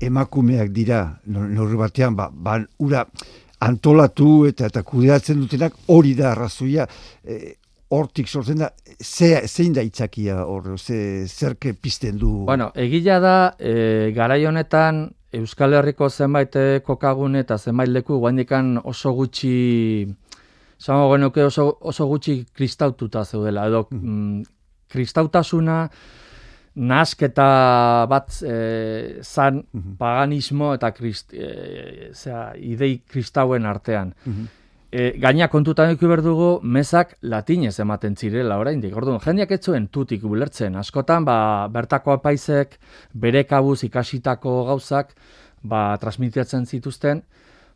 emakumeak 0.00 0.72
dira, 0.72 1.04
norri 1.26 1.76
batean, 1.76 2.16
ba, 2.16 2.30
ba, 2.32 2.58
ura 2.80 3.04
antolatu 3.60 4.46
eta 4.48 4.70
eta 4.70 4.82
kudeatzen 4.86 5.42
dutenak 5.42 5.76
hori 5.92 6.14
da 6.16 6.30
arrazoia, 6.32 6.86
e, 7.24 7.56
hortik 7.90 8.28
sortzen 8.30 8.62
da, 8.62 8.70
ze, 9.02 9.32
zein 9.46 9.74
da 9.74 9.82
itzakia 9.82 10.44
hor, 10.46 10.76
ze, 10.78 11.26
zerke 11.26 11.74
pizten 11.74 12.18
du? 12.18 12.44
Bueno, 12.46 12.70
egila 12.78 13.18
da, 13.20 13.38
e, 13.58 14.12
garai 14.16 14.44
honetan, 14.46 15.08
Euskal 15.34 15.76
Herriko 15.78 16.08
zenbait 16.10 16.56
e, 16.58 16.80
kokagun 16.86 17.36
eta 17.38 17.58
zenbait 17.58 17.90
leku, 17.90 18.18
guandikan 18.22 18.78
oso 18.82 19.12
gutxi, 19.14 20.06
zango 20.80 21.12
genuke 21.14 21.44
oso, 21.44 21.66
oso 21.80 22.06
gutxi 22.10 22.40
kristaututa 22.56 23.24
zeudela, 23.24 23.66
edo 23.68 23.86
mm. 23.90 24.00
mm 24.00 24.56
kristautasuna, 24.90 25.84
nasketa 26.82 27.44
bat 28.10 28.32
e, 28.42 28.54
zan 29.22 29.60
mhm. 29.62 29.92
paganismo 30.00 30.72
eta 30.74 30.90
krist, 30.90 31.30
e, 31.30 32.08
zera, 32.10 32.56
idei 32.58 32.96
kristauen 33.06 33.68
artean. 33.70 34.10
Mm 34.26 34.56
gaina 34.90 35.46
kontutan 35.46 35.92
eki 35.94 36.08
berdugu, 36.10 36.48
mesak 36.62 37.12
latinez 37.22 37.76
ematen 37.78 38.16
zirela 38.16 38.56
oraindik. 38.58 38.96
Orduan, 38.96 39.20
jendeak 39.22 39.52
ez 39.54 39.60
zuen 39.62 39.86
tutik 39.86 40.24
bulertzen. 40.26 40.74
Askotan, 40.76 41.24
ba, 41.24 41.68
bertako 41.70 42.16
apaizek 42.16 42.74
bere 43.14 43.44
kabuz 43.46 43.84
ikasitako 43.86 44.64
gauzak 44.66 45.14
ba, 45.62 45.96
transmitiatzen 46.02 46.66
zituzten, 46.66 47.22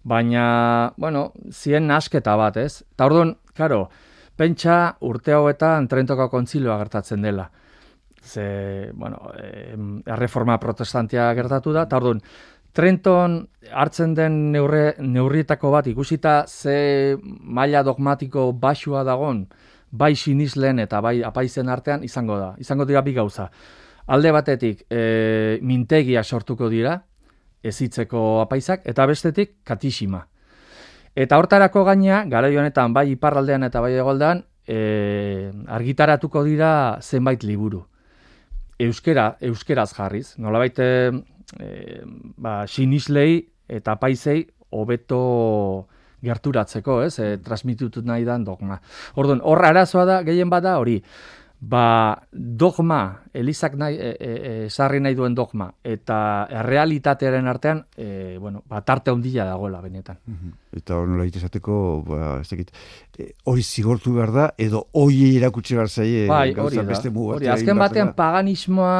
baina, 0.04 0.92
bueno, 0.96 1.32
zien 1.50 1.88
nasketa 1.88 2.36
bat, 2.36 2.56
ez? 2.60 2.84
Eta 2.94 3.08
orduan, 3.10 3.34
karo, 3.56 3.88
pentsa 4.36 4.96
urte 5.00 5.32
hauetan 5.32 5.88
Trentoko 5.88 6.28
kontzilioa 6.28 6.78
gertatzen 6.78 7.22
dela 7.22 7.50
ze, 8.24 8.90
bueno, 8.94 9.20
erreforma 10.06 10.58
protestantia 10.58 11.28
gertatu 11.36 11.72
da, 11.72 11.84
eta 11.84 12.00
orduan, 12.00 12.22
Trenton 12.74 13.36
hartzen 13.70 14.16
den 14.18 14.50
neurre, 14.50 14.96
neurrietako 14.98 15.70
bat 15.70 15.86
ikusita 15.86 16.40
ze 16.48 17.14
maila 17.22 17.84
dogmatiko 17.86 18.48
basua 18.58 19.04
dagon, 19.06 19.44
bai 19.92 20.16
sinislen 20.18 20.80
eta 20.82 20.98
bai 21.00 21.20
apaizen 21.22 21.70
artean 21.70 22.02
izango 22.02 22.40
da. 22.40 22.48
Izango 22.58 22.84
dira 22.84 23.04
bi 23.06 23.14
gauza. 23.14 23.46
Alde 24.10 24.32
batetik 24.34 24.82
e, 24.90 25.60
mintegia 25.62 26.24
sortuko 26.24 26.66
dira, 26.68 26.96
ezitzeko 27.64 28.42
apaisak, 28.42 28.84
eta 28.84 29.06
bestetik 29.08 29.56
katixima. 29.64 30.26
Eta 31.14 31.38
hortarako 31.38 31.84
gaina, 31.86 32.24
gara 32.28 32.50
honetan 32.50 32.92
bai 32.92 33.08
iparraldean 33.14 33.62
eta 33.64 33.80
bai 33.80 33.94
egoldean, 33.94 34.44
e, 34.66 35.50
argitaratuko 35.68 36.44
dira 36.44 36.70
zenbait 37.00 37.42
liburu 37.44 37.84
euskera, 38.78 39.36
euskeraz 39.40 39.92
jarriz. 39.94 40.34
Nola 40.38 40.60
baite, 40.62 40.86
e, 41.58 42.00
ba, 42.36 42.64
sinislei 42.66 43.44
eta 43.68 43.96
paisei 44.00 44.44
hobeto 44.74 45.86
gerturatzeko, 46.24 47.02
ez, 47.04 47.18
e, 47.20 47.36
transmitutut 47.44 48.06
nahi 48.06 48.24
dan 48.24 48.44
dogma. 48.44 48.80
Orduan, 49.20 49.42
horra 49.44 49.70
arazoa 49.74 50.04
da, 50.08 50.20
gehien 50.26 50.50
bada 50.50 50.78
hori, 50.80 50.98
ba, 51.60 52.18
dogma, 52.30 53.22
elizak 53.32 53.74
nahi, 53.78 53.96
e, 53.96 54.10
e, 54.20 54.30
e, 54.64 54.70
sarri 54.70 55.00
nahi 55.00 55.14
duen 55.16 55.34
dogma, 55.34 55.70
eta 55.82 56.46
errealitatearen 56.50 57.48
artean, 57.48 57.84
e, 57.96 58.36
bueno, 58.40 58.62
ba, 58.68 58.82
tarte 58.84 59.10
ondila 59.10 59.46
dagoela 59.48 59.80
benetan. 59.80 60.18
Eta 60.76 60.98
hori 60.98 61.12
nola 61.14 61.26
itezateko, 61.28 61.76
ba, 62.06 62.22
ez 62.42 62.48
dakit, 62.50 62.72
e, 63.18 63.30
hori 63.50 63.62
zigortu 63.62 64.14
behar 64.18 64.34
da, 64.34 64.48
edo 64.58 64.86
hori 64.92 65.36
erakutsi 65.38 65.78
behar 65.78 65.88
zaie, 65.88 66.26
bai, 66.28 66.50
hori 66.52 66.82
da, 66.82 66.98
hori, 67.10 67.48
azken 67.48 67.80
batean 67.80 68.12
paganismoa, 68.18 68.98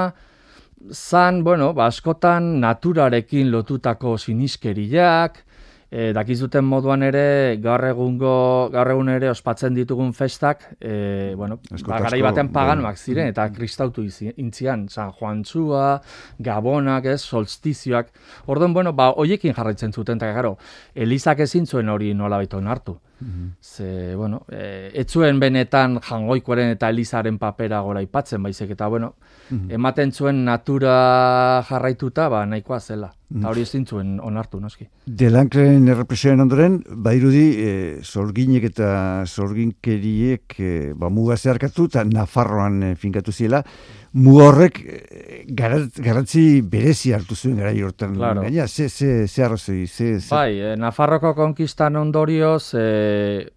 zan, 0.93 1.43
bueno, 1.45 1.73
ba, 1.77 1.89
askotan 1.93 2.55
naturarekin 2.65 3.51
lotutako 3.53 4.17
siniskeriak, 4.19 5.45
E, 5.95 6.09
dakizuten 6.11 6.65
moduan 6.67 7.05
ere, 7.07 7.55
gaur 7.63 7.85
egungo, 7.87 8.31
gaur 8.75 8.89
egun 8.97 9.13
ere 9.13 9.29
ospatzen 9.31 9.77
ditugun 9.77 10.11
festak, 10.17 10.65
e, 10.83 11.35
bueno, 11.39 11.61
ba, 11.87 12.01
garai 12.03 12.19
batean 12.25 12.51
paganoak 12.57 12.99
ziren, 12.99 13.31
eta 13.31 13.45
kristautu 13.55 14.03
intzian, 14.03 14.89
San 14.91 15.13
Juan 15.15 15.45
Txua, 15.47 16.01
Gabonak, 16.43 17.07
ez, 17.15 17.21
solstizioak. 17.23 18.11
Orduan, 18.51 18.75
bueno, 18.75 18.91
ba, 18.93 19.13
hoiekin 19.15 19.55
jarraitzen 19.55 19.95
zuten, 19.95 20.19
eta 20.19 20.35
gero, 20.35 20.57
Elizak 20.99 21.47
ezin 21.47 21.71
zuen 21.71 21.95
hori 21.95 22.11
nola 22.13 22.43
baita 22.43 22.59
onartu. 22.59 22.99
Mm 23.25 23.53
Ze, 23.65 24.15
bueno, 24.15 24.45
e, 24.53 24.91
etzuen 25.01 25.39
benetan 25.41 25.97
jangoikoaren 26.05 26.75
eta 26.75 26.91
Elizaren 26.93 27.39
papera 27.41 27.81
gora 27.81 28.03
ipatzen, 28.05 28.43
baizik, 28.43 28.75
eta, 28.77 28.87
bueno, 28.93 29.15
mhm. 29.51 29.71
ematen 29.73 30.13
zuen 30.13 30.45
natura 30.45 31.65
jarraituta, 31.69 32.29
ba, 32.29 32.45
nahikoa 32.47 32.81
zela. 32.81 33.11
Eta 33.35 33.49
hori 33.51 33.65
ezin 33.67 33.87
zuen 33.87 34.21
onartu, 34.23 34.61
noski. 34.61 34.85
Delankren 35.07 35.89
errepresioen 35.91 36.45
ondoren, 36.45 36.77
bairudi, 37.03 37.47
e, 37.59 37.73
zorginek 38.05 38.69
eta 38.69 38.91
zorginkeriek 39.27 40.59
e, 40.61 40.71
ba, 40.95 41.09
muga 41.11 41.37
zeharkatu 41.41 41.89
eta 41.91 42.05
Nafarroan 42.05 42.83
e, 42.83 42.95
finkatu 43.01 43.33
ziela, 43.33 43.65
muga 44.15 44.49
horrek 44.51 44.79
e, 44.81 45.45
garantzi 45.51 46.63
berezi 46.63 47.13
hartu 47.13 47.35
zuen 47.35 47.59
gara 47.61 47.73
hortan. 47.75 48.15
Claro. 48.15 48.47
Gaina, 48.47 48.69
ze, 48.69 48.89
ze, 48.89 49.27
ze 49.27 49.45
arrozoi, 49.45 49.87
ze, 49.87 50.21
ze... 50.21 50.31
Bai, 50.35 50.61
e, 50.61 50.77
Nafarroko 50.77 51.35
konkistan 51.35 51.97
ondorioz, 51.97 52.75
e, 52.75 53.51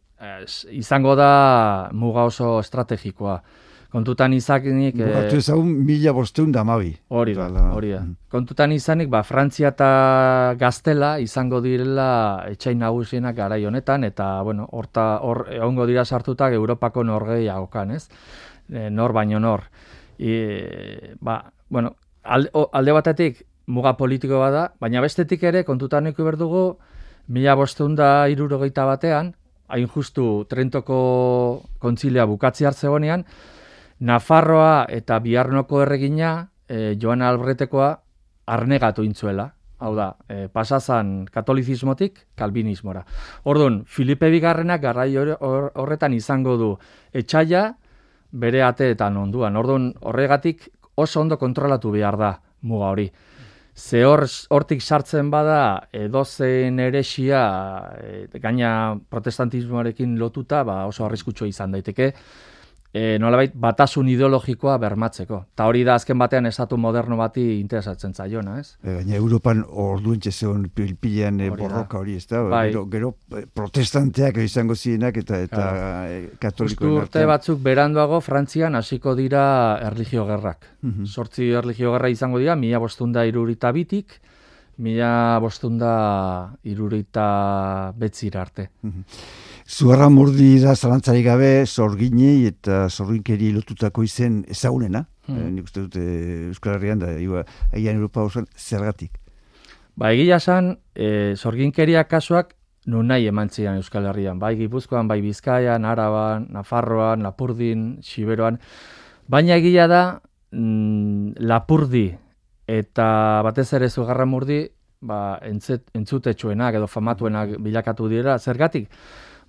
izango 0.73 1.15
da 1.15 1.89
muga 1.93 2.25
oso 2.25 2.59
estrategikoa 2.59 3.41
kontutan 3.91 4.33
izanik... 4.35 4.97
Bukatu 4.97 5.37
eh, 5.37 5.41
ezagun 5.41 5.69
mila 5.87 6.13
bosteun 6.15 6.51
da 6.51 6.63
mabi. 6.67 6.91
Hori 7.09 7.33
da, 7.37 7.47
hori 7.73 7.93
da. 7.95 8.01
Kontutan 8.31 8.73
izanik, 8.75 9.09
ba, 9.13 9.23
Frantzia 9.23 9.71
eta 9.71 9.89
Gaztela 10.59 11.15
izango 11.23 11.61
direla 11.63 12.09
etxain 12.51 12.81
nagusienak 12.83 13.37
garai 13.37 13.63
honetan, 13.65 14.03
eta, 14.07 14.29
bueno, 14.43 14.67
horta, 14.71 15.07
hor, 15.23 15.45
egongo 15.55 15.87
dira 15.89 16.05
sartutak 16.05 16.55
Europako 16.57 17.05
norgei 17.07 17.47
hagokan, 17.47 17.95
ez? 17.95 18.07
E, 18.67 18.89
nor 18.91 19.15
baino 19.15 19.39
nor. 19.39 19.69
E, 20.19 21.15
ba, 21.21 21.53
bueno, 21.69 21.95
alde, 22.23 22.49
alde 22.73 22.91
batetik 22.91 23.45
muga 23.67 23.97
politiko 23.97 24.39
bada, 24.39 24.71
baina 24.79 25.01
bestetik 25.03 25.43
ere, 25.43 25.63
kontutan 25.67 26.07
eko 26.07 26.25
berdugu, 26.25 26.63
mila 27.27 27.55
bosteun 27.59 27.95
da 27.95 28.27
irurogeita 28.31 28.85
batean, 28.87 29.33
hain 29.67 29.87
justu 29.91 30.45
Trentoko 30.49 31.63
kontzilea 31.83 32.25
bukatzi 32.25 32.65
hartzegonean, 32.65 33.25
Nafarroa 33.99 34.85
eta 34.93 35.17
Biarnoko 35.19 35.81
erregina, 35.81 36.49
e, 36.69 36.95
Joana 37.01 37.31
Albretekoa, 37.33 37.95
arnegatu 38.45 39.03
intzuela. 39.03 39.51
Hau 39.77 39.91
da, 39.97 40.15
e, 40.29 40.47
pasazan 40.49 41.27
katolizismotik 41.29 42.23
kalbinismora. 42.37 43.03
Orduan, 43.45 43.83
Filipe 43.85 44.29
Bigarrenak 44.33 44.81
garrai 44.81 45.11
horretan 45.17 46.15
izango 46.17 46.55
du 46.57 46.69
etxaila 47.13 47.67
bere 48.31 48.63
ateetan 48.63 49.17
onduan. 49.17 49.55
Orduan, 49.55 49.93
horregatik 50.01 50.67
oso 50.95 51.21
ondo 51.21 51.37
kontrolatu 51.37 51.91
behar 51.91 52.17
da 52.17 52.31
muga 52.61 52.91
hori. 52.91 53.07
Ze 53.77 54.01
hortik 54.05 54.81
sartzen 54.81 55.29
bada 55.29 55.87
edozein 55.93 56.79
eresia 56.81 57.41
e, 58.01 58.39
gaina 58.41 58.97
protestantismoarekin 59.09 60.17
lotuta 60.17 60.63
ba 60.65 60.85
oso 60.89 61.05
arriskutsua 61.05 61.47
izan 61.47 61.75
daiteke 61.77 62.13
e, 62.93 63.17
nolabait 63.19 63.53
batasun 63.53 64.07
ideologikoa 64.11 64.77
bermatzeko. 64.81 65.41
Ta 65.55 65.67
hori 65.69 65.83
da 65.87 65.97
azken 65.99 66.17
batean 66.19 66.47
estatu 66.49 66.77
moderno 66.81 67.17
bati 67.19 67.43
interesatzen 67.59 68.13
zaiona, 68.13 68.57
ez? 68.61 68.75
E, 68.83 68.95
baina 68.99 69.17
Europan 69.19 69.63
orduen 69.67 70.21
txezeon 70.23 70.67
pilpilean 70.75 71.41
e, 71.41 71.49
borroka 71.51 71.99
hori, 72.01 72.17
ez 72.17 72.27
da? 72.29 72.43
Bai. 72.47 72.63
Gero, 72.71 72.85
gero 72.91 73.13
protestanteak 73.57 74.39
izango 74.43 74.75
zienak 74.75 75.17
eta 75.23 75.41
eta 75.45 75.63
claro. 75.63 76.37
katoliko. 76.39 76.93
urte 77.03 77.25
batzuk 77.29 77.61
beranduago 77.63 78.21
Frantzian 78.21 78.75
hasiko 78.79 79.15
dira 79.15 79.43
erlijio 79.91 80.25
gerrak. 80.29 80.71
Mm 80.81 81.05
Sortzi 81.07 81.51
erlijio 81.55 81.93
gerra 81.93 82.09
izango 82.09 82.39
dira, 82.39 82.55
mila 82.55 82.79
bostunda 82.83 83.23
irurita 83.25 83.71
bitik, 83.71 84.19
mila 84.77 85.39
bostunda 85.41 86.53
irurita 86.63 87.93
betzira 87.97 88.41
arte. 88.41 88.69
Mm 88.83 89.03
Zuarra 89.67 90.07
mordi 90.07 90.61
da 90.63 90.77
zalantzari 90.77 91.25
gabe, 91.25 91.65
zorginei 91.67 92.45
eta 92.47 92.85
zorginkeri 92.87 93.49
lotutako 93.51 94.05
izen 94.05 94.45
ezagunena. 94.47 95.01
Hmm. 95.27 95.41
Eh, 95.41 95.49
nik 95.57 95.65
uste 95.67 95.81
dute 95.83 96.03
Euskal 96.47 96.77
Herrian 96.77 97.01
da, 97.01 97.09
iba, 97.19 97.41
aian 97.75 97.99
Europa 97.99 98.23
osoan, 98.23 98.47
zergatik. 98.55 99.17
Ba, 99.99 100.13
egia 100.15 100.39
san, 100.39 100.77
e, 100.95 101.35
zorginkeria 101.35 102.05
kasuak 102.07 102.53
nun 102.87 103.11
nahi 103.11 103.27
eman 103.27 103.51
zian 103.51 103.75
Euskal 103.75 104.07
Herrian. 104.07 104.39
Bai 104.39 104.53
Gipuzkoan, 104.55 105.09
bai 105.11 105.19
Bizkaian, 105.19 105.83
Araban, 105.83 106.47
Nafarroan, 106.55 107.27
Lapurdin, 107.27 107.97
Siberoan. 108.01 108.61
Baina 109.27 109.59
egia 109.59 109.89
da, 109.91 110.21
mm, 110.53 111.43
Lapurdi 111.43 112.13
eta 112.67 113.41
batez 113.47 113.71
ere 113.73 113.89
zugarra 113.89 114.25
murdi, 114.25 114.65
ba, 115.01 115.39
entzut, 115.45 115.87
entzutetxuenak 115.95 116.75
edo 116.75 116.87
famatuenak 116.87 117.57
bilakatu 117.63 118.09
dira. 118.11 118.37
Zergatik? 118.37 118.89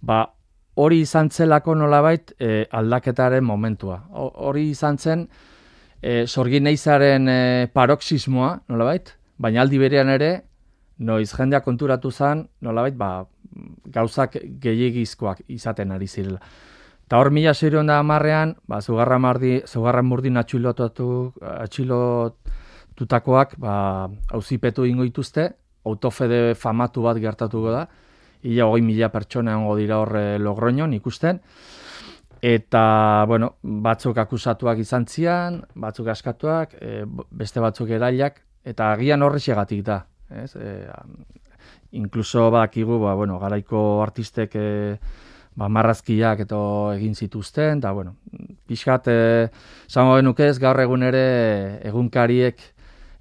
ba, 0.01 0.25
hori 0.79 1.03
izan 1.03 1.31
zelako 1.31 1.75
nolabait 1.75 2.33
e, 2.39 2.67
aldaketaren 2.71 3.45
momentua. 3.45 4.03
Hori 4.13 4.69
izan 4.71 4.99
zen 4.99 5.27
e, 6.01 6.27
sorgin 6.27 6.65
neizaren 6.69 7.29
e, 7.29 7.41
paroxismoa 7.75 8.55
nolabait, 8.69 9.15
baina 9.39 9.63
aldi 9.63 9.79
berean 9.79 10.11
ere, 10.15 10.33
noiz 10.99 11.31
jendea 11.33 11.61
konturatu 11.67 12.11
zen, 12.11 12.47
nolabait, 12.63 12.97
ba, 12.99 13.27
gauzak 13.95 14.37
gehiagizkoak 14.63 15.45
izaten 15.49 15.93
ari 15.95 16.07
zirela. 16.07 16.41
Eta 17.09 17.19
hor 17.23 17.31
mila 17.33 17.55
zireon 17.55 17.89
da 17.89 17.99
amarrean, 18.03 18.57
ba, 18.69 18.83
zugarra, 18.83 19.19
mardi, 19.19 19.63
zugarra 19.67 20.03
murdin 20.03 20.37
atxilotutakoak 22.99 23.59
ba, 23.59 24.09
hauzipetu 24.33 24.85
ingo 24.85 25.05
ituzte, 25.05 25.53
autofede 25.87 26.55
famatu 26.55 27.03
bat 27.03 27.17
gertatuko 27.19 27.71
da, 27.71 27.87
ia 28.43 28.67
hogei 28.67 28.83
mila 28.83 29.09
pertsona 29.11 29.57
ongo 29.57 29.77
dira 29.77 29.99
horre 29.99 30.39
logroñon 30.39 30.93
ikusten, 30.95 31.41
eta, 32.43 33.25
bueno, 33.27 33.57
batzuk 33.63 34.19
akusatuak 34.19 34.79
izan 34.79 35.07
zian, 35.07 35.65
batzuk 35.75 36.09
askatuak, 36.09 36.75
e, 36.81 37.05
beste 37.31 37.61
batzuk 37.61 37.91
erailak, 37.91 38.43
eta 38.65 38.93
agian 38.93 39.23
horre 39.23 39.41
segatik 39.41 39.83
da, 39.85 40.07
ez? 40.31 40.55
E, 40.57 40.87
inkluso 41.93 42.51
bakigu, 42.51 42.99
ba, 43.01 43.15
bueno, 43.15 43.39
garaiko 43.39 44.03
artistek 44.03 44.55
e, 44.55 44.99
ba, 45.57 45.69
marrazkiak 45.69 46.41
eta 46.47 46.57
egin 46.95 47.15
zituzten, 47.15 47.81
da, 47.81 47.93
bueno, 47.93 48.17
pixkat, 48.69 49.09
e, 49.09 49.49
zango 49.89 50.17
genukez, 50.17 50.59
gaur 50.59 50.79
egun 50.81 51.03
ere 51.03 51.81
egunkariek 51.89 52.78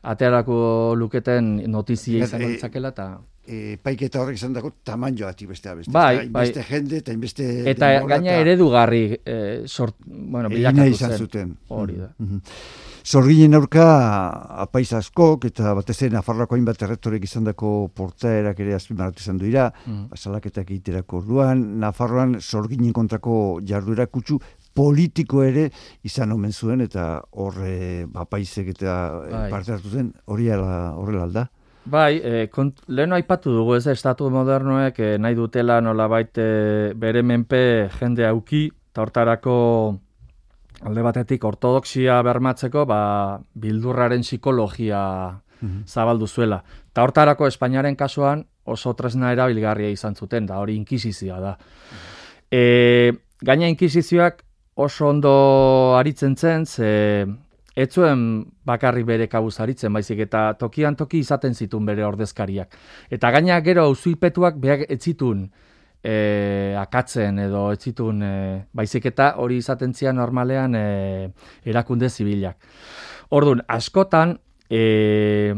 aterako 0.07 0.59
luketen 0.97 1.57
notizia 1.71 2.25
izan 2.25 2.41
e, 2.41 2.53
ditzakela, 2.53 2.93
eta 2.95 3.07
e, 3.47 3.77
paiketa 3.83 4.21
horrek 4.21 4.39
izan 4.39 4.55
dago 4.55 4.71
tamaino 4.87 5.27
ati 5.27 5.47
beste 5.49 5.75
beste. 5.75 5.93
Bai, 5.93 6.27
bai. 6.27 6.47
Beste 6.47 6.65
jende 6.67 7.01
eta 7.03 7.15
inbeste... 7.15 7.47
Eta 7.73 7.93
gaina 8.09 8.35
eredugarri 8.43 9.05
e, 9.17 9.37
sort, 9.65 9.97
bueno, 10.05 10.51
bilakatu 10.53 10.97
izan 10.97 11.17
zuten. 11.17 11.55
Hori 11.69 11.97
da. 12.01 12.11
Mm 12.17 12.27
-hmm. 12.27 12.85
Zorginen 13.07 13.55
aurka 13.55 13.83
apaiz 14.65 14.89
askok 14.97 15.45
eta 15.47 15.71
batez 15.77 15.95
ere 16.01 16.11
Nafarroako 16.11 16.57
hainbat 16.57 16.81
erretorek 16.83 17.23
izan 17.23 17.45
dako 17.47 17.87
portaerak 17.95 18.59
ere 18.59 18.73
azpimarratu 18.75 19.23
izan 19.23 19.37
duira, 19.39 19.69
mm. 19.85 20.09
basalaketak 20.11 20.73
egiterako 20.73 21.21
orduan, 21.21 21.61
Nafarroan 21.79 22.35
zorginen 22.41 22.91
kontrako 22.91 23.61
jarduera 23.63 24.09
kutsu 24.11 24.41
politiko 24.77 25.41
ere 25.43 25.67
izan 26.05 26.31
omen 26.35 26.53
zuen 26.53 26.83
eta 26.85 27.07
horre 27.41 28.05
apaizek 28.13 28.73
eta 28.75 28.97
bai. 29.23 29.47
parte 29.51 29.73
hartu 29.73 29.89
zen 29.89 30.11
hori 30.25 30.49
horrela 30.53 31.23
alda. 31.25 31.47
Bai, 31.87 32.19
e, 32.19 32.47
kont, 32.51 32.81
lehen 32.91 33.15
aipatu 33.15 33.53
dugu 33.55 33.77
ez 33.77 33.85
estatu 33.87 34.27
modernoek 34.29 34.97
e, 34.99 35.13
nahi 35.23 35.37
dutela 35.37 35.79
nola 35.81 36.09
baite 36.11 36.47
bere 36.99 37.23
menpe 37.23 37.87
jende 37.95 38.27
auki, 38.27 38.65
eta 38.91 39.05
hortarako 39.05 39.55
alde 40.83 41.05
batetik 41.05 41.45
ortodoxia 41.47 42.19
bermatzeko 42.27 42.85
ba, 42.85 42.99
bildurraren 43.55 44.25
psikologia 44.27 45.01
mm 45.31 45.87
zabaldu 45.89 46.27
zuela. 46.27 46.59
Eta 46.91 47.01
hortarako 47.01 47.47
Espainiaren 47.47 47.95
kasuan 47.97 48.43
oso 48.69 48.91
tresna 48.93 49.31
erabilgarria 49.33 49.89
izan 49.89 50.13
zuten, 50.13 50.45
da 50.45 50.59
hori 50.61 50.75
inkisizioa 50.77 51.39
da. 51.41 51.53
E, 52.51 52.61
gaina 53.41 53.65
inkisizioak 53.71 54.43
oso 54.77 55.07
ondo 55.09 55.95
aritzen 55.97 56.35
zen, 56.37 56.65
ze 56.65 57.25
ez 57.77 57.89
zuen 57.93 58.45
bakarrik 58.65 59.05
bere 59.05 59.27
kabuz 59.29 59.59
aritzen, 59.61 59.93
baizik 59.93 60.19
eta 60.25 60.53
tokian 60.57 60.95
toki 60.97 61.21
izaten 61.25 61.53
zituen 61.53 61.85
bere 61.85 62.05
ordezkariak. 62.05 62.75
Eta 63.09 63.31
gaina 63.33 63.59
gero 63.65 63.87
auzuipetuak 63.89 64.57
behar 64.61 64.85
ez 64.87 64.99
zituen 65.01 65.47
e, 66.01 66.75
akatzen 66.77 67.39
edo 67.45 67.71
ez 67.73 67.79
zituen, 67.89 68.21
e, 68.21 68.33
baizik 68.73 69.09
eta 69.09 69.31
hori 69.41 69.57
izaten 69.61 69.93
zian 69.93 70.17
normalean 70.21 70.77
e, 70.77 70.85
erakunde 71.65 72.09
zibilak. 72.09 72.57
Orduan, 73.29 73.65
askotan, 73.67 74.37
e, 74.69 75.53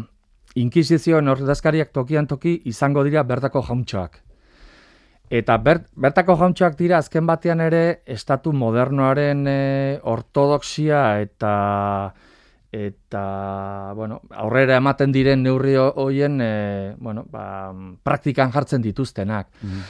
inkizizioen 0.60 1.28
ordezkariak 1.28 1.92
tokian 1.96 2.28
toki 2.28 2.56
izango 2.72 3.04
dira 3.04 3.24
bertako 3.24 3.64
jauntxoak. 3.68 4.24
Eta 5.30 5.60
bertako 5.62 6.36
jauntxoak 6.40 6.76
dira 6.80 6.98
azken 6.98 7.28
batean 7.30 7.62
ere 7.62 8.02
estatu 8.10 8.50
modernoaren 8.52 9.46
e, 9.48 9.60
ortodoxia 10.10 11.20
eta 11.22 11.54
eta 12.74 13.24
bueno, 13.98 14.20
aurrera 14.30 14.78
ematen 14.78 15.14
diren 15.14 15.42
neurri 15.44 15.76
hoien 15.78 16.42
e, 16.42 16.96
bueno, 16.98 17.26
ba, 17.30 17.72
praktikan 18.04 18.52
jartzen 18.54 18.82
dituztenak. 18.82 19.50
Mm. 19.62 19.88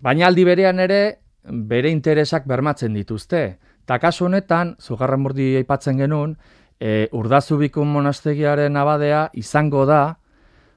Baina 0.00 0.28
aldi 0.28 0.44
berean 0.44 0.80
ere 0.80 1.02
bere 1.42 1.90
interesak 1.90 2.46
bermatzen 2.46 2.92
dituzte. 2.94 3.58
Ta 3.84 3.98
kasu 3.98 4.26
honetan, 4.28 4.76
zugarren 4.80 5.20
mordi 5.20 5.54
aipatzen 5.56 5.98
genuen, 5.98 6.36
e, 6.80 7.08
urdazubikun 7.16 7.88
monastegiaren 7.88 8.76
abadea 8.76 9.28
izango 9.38 9.86
da 9.86 10.02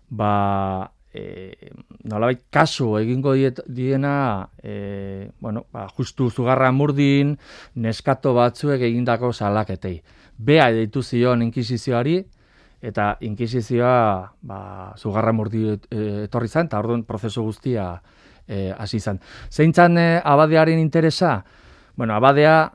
ba, 0.10 0.91
e, 1.15 1.71
nolabait 2.04 2.41
kasu 2.51 2.97
egingo 2.99 3.34
diet, 3.34 3.62
diena 3.67 4.49
e, 4.62 5.32
bueno, 5.39 5.65
ba, 5.71 5.88
justu 5.95 6.30
zugarra 6.30 6.71
murdin 6.75 7.36
neskato 7.75 8.36
batzuek 8.36 8.84
egindako 8.89 9.32
salaketei. 9.34 10.01
Bea 10.38 10.69
editu 10.73 11.04
zion 11.04 11.45
inkisizioari 11.45 12.19
eta 12.86 13.15
inkisizioa 13.25 14.34
ba, 14.43 14.60
zugarra 14.99 15.34
murdi 15.34 15.69
e, 15.71 15.78
etorri 16.28 16.51
zen 16.51 16.67
eta 16.67 16.82
orduan 16.84 17.06
prozesu 17.08 17.45
guztia 17.47 17.93
e, 18.47 18.73
hasi 18.78 18.99
zen. 18.99 19.21
Zeintzan 19.49 19.97
e, 19.97 20.10
abadearen 20.23 20.80
interesa? 20.80 21.39
Bueno, 21.95 22.17
abadea 22.19 22.73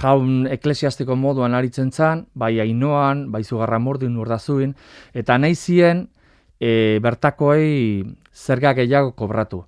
jaun 0.00 0.46
eklesiastiko 0.48 1.16
moduan 1.20 1.54
aritzen 1.54 1.92
zen, 1.92 2.24
bai 2.34 2.56
ainoan, 2.60 3.26
bai 3.30 3.44
zugarra 3.44 3.78
murdin 3.78 4.16
urdazuin, 4.16 4.72
eta 5.12 5.36
nahi 5.38 5.54
zien 5.54 6.08
e, 6.64 6.98
bertakoei 7.04 8.04
zerga 8.32 8.72
gehiago 8.74 9.12
kobratu. 9.12 9.64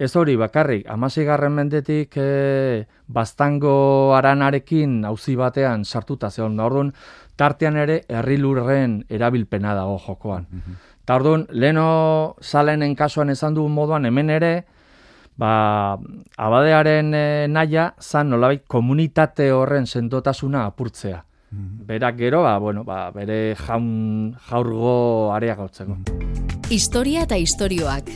Ez 0.00 0.14
hori 0.16 0.34
bakarrik, 0.40 0.86
amasei 0.88 1.26
garren 1.28 1.52
mendetik 1.52 2.16
e, 2.16 2.86
bastango 3.06 4.14
aranarekin 4.16 5.04
hauzi 5.04 5.36
batean 5.36 5.84
sartuta 5.84 6.30
zeon. 6.30 6.58
Orduan, 6.60 6.94
tartean 7.36 7.76
ere 7.76 8.00
herri 8.08 8.38
lurren 8.40 9.02
erabilpena 9.08 9.74
dago 9.76 9.98
jokoan. 10.06 10.46
Mm 10.50 10.58
-hmm. 10.58 10.76
Ta 11.04 11.16
orduan, 11.20 11.46
leno 11.50 12.36
salenen 12.40 12.94
kasuan 12.96 13.30
esan 13.30 13.54
du 13.54 13.68
moduan 13.68 14.06
hemen 14.06 14.30
ere, 14.30 14.64
ba, 15.36 15.98
abadearen 16.36 17.14
e, 17.14 17.46
naia 17.48 17.94
zan 18.00 18.30
nolabait 18.30 18.64
komunitate 18.66 19.52
horren 19.52 19.86
sendotasuna 19.86 20.64
apurtzea. 20.66 21.24
Mhm. 21.52 21.86
Berak 21.86 22.16
gero, 22.16 22.42
ba, 22.42 22.58
bueno, 22.58 22.84
ba, 22.84 23.10
bere 23.10 23.56
jaun 23.56 24.36
jaurgo 24.48 25.32
areagotzeko. 25.34 25.96
Historia 26.70 27.24
eta 27.26 27.36
istorioak. 27.36 28.10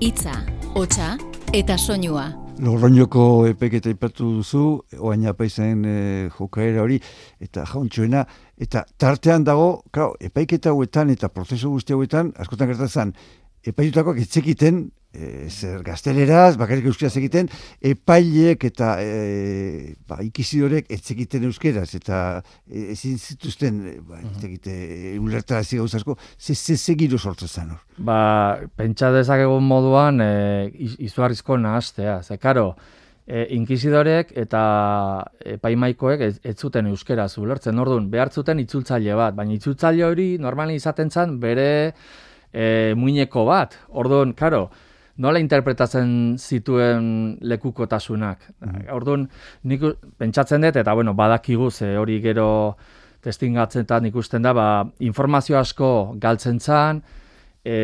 Hitza, 0.00 0.34
hotsa 0.74 1.16
eta 1.54 1.78
soinua. 1.78 2.32
Logroñoko 2.58 3.46
epeketa 3.50 3.90
ipatu 3.90 4.28
duzu, 4.38 4.64
oain 4.98 5.26
apaizen 5.26 5.84
e, 5.86 5.94
jokaera 6.36 6.82
hori, 6.82 7.00
eta 7.42 7.64
jauntxoena, 7.66 8.22
eta 8.58 8.84
tartean 8.98 9.42
dago, 9.46 9.82
claro, 9.90 10.14
epaiketa 10.22 10.70
hauetan 10.70 11.10
eta 11.10 11.30
prozesu 11.34 11.72
guzti 11.74 11.94
hauetan, 11.96 12.30
askotan 12.38 12.70
gertatzen, 12.70 13.14
epaitutakoak 13.66 14.20
etzekiten 14.22 14.84
e, 15.14 15.48
zer 15.48 15.82
gazteleraz, 15.86 16.56
bakarrik 16.60 16.88
euskaraz 16.90 17.14
egiten, 17.20 17.48
epailek 17.84 18.66
eta 18.70 18.94
e, 19.02 19.94
ba, 20.08 20.18
ikizidorek 20.26 20.90
etzekiten 20.94 21.46
euskaraz, 21.48 21.88
eta 21.98 22.18
e, 22.66 22.90
ezin 22.94 23.16
zituzten, 23.18 23.80
e, 23.88 23.94
ba, 24.04 24.18
etzekite, 24.24 24.74
ulertara 25.22 25.62
zi 25.64 25.78
gauzasko, 25.80 26.18
ze, 26.38 26.54
ze, 26.54 26.76
ze 26.76 26.96
giro 26.98 27.18
sortzen 27.18 27.48
zen 27.48 27.72
hor? 27.74 27.80
Ba, 28.10 28.18
pentsa 28.76 29.12
dezakegun 29.14 29.64
moduan, 29.70 30.20
e, 30.20 30.68
izuarrizko 31.06 31.58
nahaztea, 31.62 32.20
ze, 32.22 32.38
karo, 32.42 32.72
e, 33.26 33.46
inkizidorek 33.56 34.34
eta 34.44 34.62
epaimaikoek 35.56 36.24
ez, 36.28 36.34
ez 36.44 36.56
zuten 36.58 36.90
euskera 36.90 37.26
ulertzen, 37.40 37.78
orduan, 37.80 38.10
behartzuten 38.12 38.60
itzultzaile 38.64 39.16
bat, 39.18 39.36
baina 39.36 39.56
itzultzaile 39.56 40.04
hori 40.06 40.28
normalen 40.42 40.76
izaten 40.76 41.10
zen 41.10 41.38
bere 41.40 41.68
e, 42.52 42.94
muineko 42.98 43.46
bat, 43.48 43.78
orduan, 43.90 44.34
karo, 44.36 44.68
nola 45.16 45.38
interpretatzen 45.38 46.36
zituen 46.38 47.38
lekukotasunak. 47.40 48.50
Mm 48.60 48.92
Orduan, 48.94 49.28
nik 49.64 49.82
pentsatzen 50.18 50.62
dut, 50.66 50.76
eta 50.76 50.94
bueno, 50.94 51.14
badakigu 51.14 51.70
ze 51.70 51.96
hori 51.98 52.20
gero 52.22 52.76
testingatzetan 53.24 54.06
ikusten 54.10 54.42
da, 54.42 54.52
ba, 54.52 54.66
informazio 55.00 55.58
asko 55.58 56.14
galtzen 56.20 56.60
zan, 56.60 57.02
e, 57.64 57.76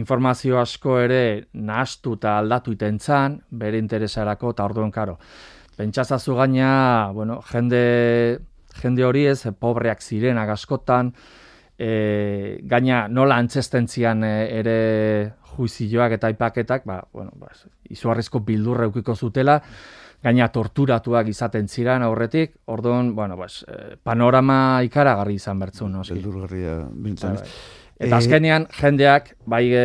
informazio 0.00 0.58
asko 0.60 0.98
ere 1.02 1.48
nahastu 1.52 2.16
eta 2.16 2.38
aldatu 2.40 2.72
iten 2.72 2.98
zan, 2.98 3.40
bere 3.50 3.78
interesarako, 3.78 4.54
eta 4.56 4.64
orduan, 4.64 4.90
karo, 4.90 5.18
pentsazazu 5.76 6.38
gaina, 6.38 7.10
bueno, 7.12 7.42
jende, 7.52 8.38
jende 8.80 9.04
hori 9.04 9.26
ez, 9.26 9.42
pobreak 9.60 10.00
zirenak 10.00 10.54
askotan, 10.56 11.12
e, 11.76 12.58
gaina 12.64 13.06
nola 13.08 13.36
antzestentzian 13.42 14.24
e, 14.24 14.34
ere 14.62 14.78
juizioak 15.56 16.16
eta 16.18 16.30
ipaketak, 16.32 16.84
ba, 16.86 17.00
bueno, 17.12 17.32
ba, 17.40 17.52
izuarrizko 17.90 18.40
bildurra 18.46 18.86
eukiko 18.90 19.14
zutela, 19.14 19.60
gaina 20.24 20.48
torturatuak 20.52 21.28
izaten 21.28 21.68
ziren 21.68 22.02
aurretik, 22.02 22.56
orduan, 22.66 23.14
bueno, 23.16 23.36
ba, 23.36 23.48
panorama 24.02 24.82
ikaragarri 24.86 25.36
izan 25.40 25.58
bertzu, 25.62 25.88
no? 25.88 26.04
Bildurgarria 26.08 26.78
bintzen. 26.92 27.40
Bai, 27.40 27.42
bai. 27.42 27.84
Eta 27.96 28.12
eh, 28.12 28.18
azkenean 28.18 28.66
jendeak, 28.76 29.30
bai 29.48 29.62
e, 29.72 29.84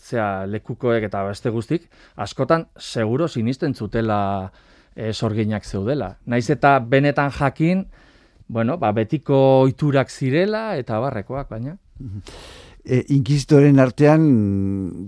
zera, 0.00 0.46
lekukoek 0.48 1.04
eta 1.04 1.20
beste 1.28 1.52
guztik, 1.52 1.84
askotan 2.16 2.66
seguro 2.80 3.28
sinisten 3.28 3.74
zutela 3.74 4.18
e, 4.94 5.12
sorginak 5.12 5.66
zeudela. 5.68 6.14
Naiz 6.24 6.48
eta 6.50 6.78
benetan 6.80 7.30
jakin, 7.36 7.84
bueno, 8.48 8.78
ba, 8.80 8.92
betiko 8.96 9.36
oiturak 9.66 10.10
zirela 10.10 10.76
eta 10.80 11.00
barrekoak, 11.02 11.50
baina. 11.50 11.76
E, 12.86 13.00
inkizitoren 13.10 13.80
artean 13.82 14.26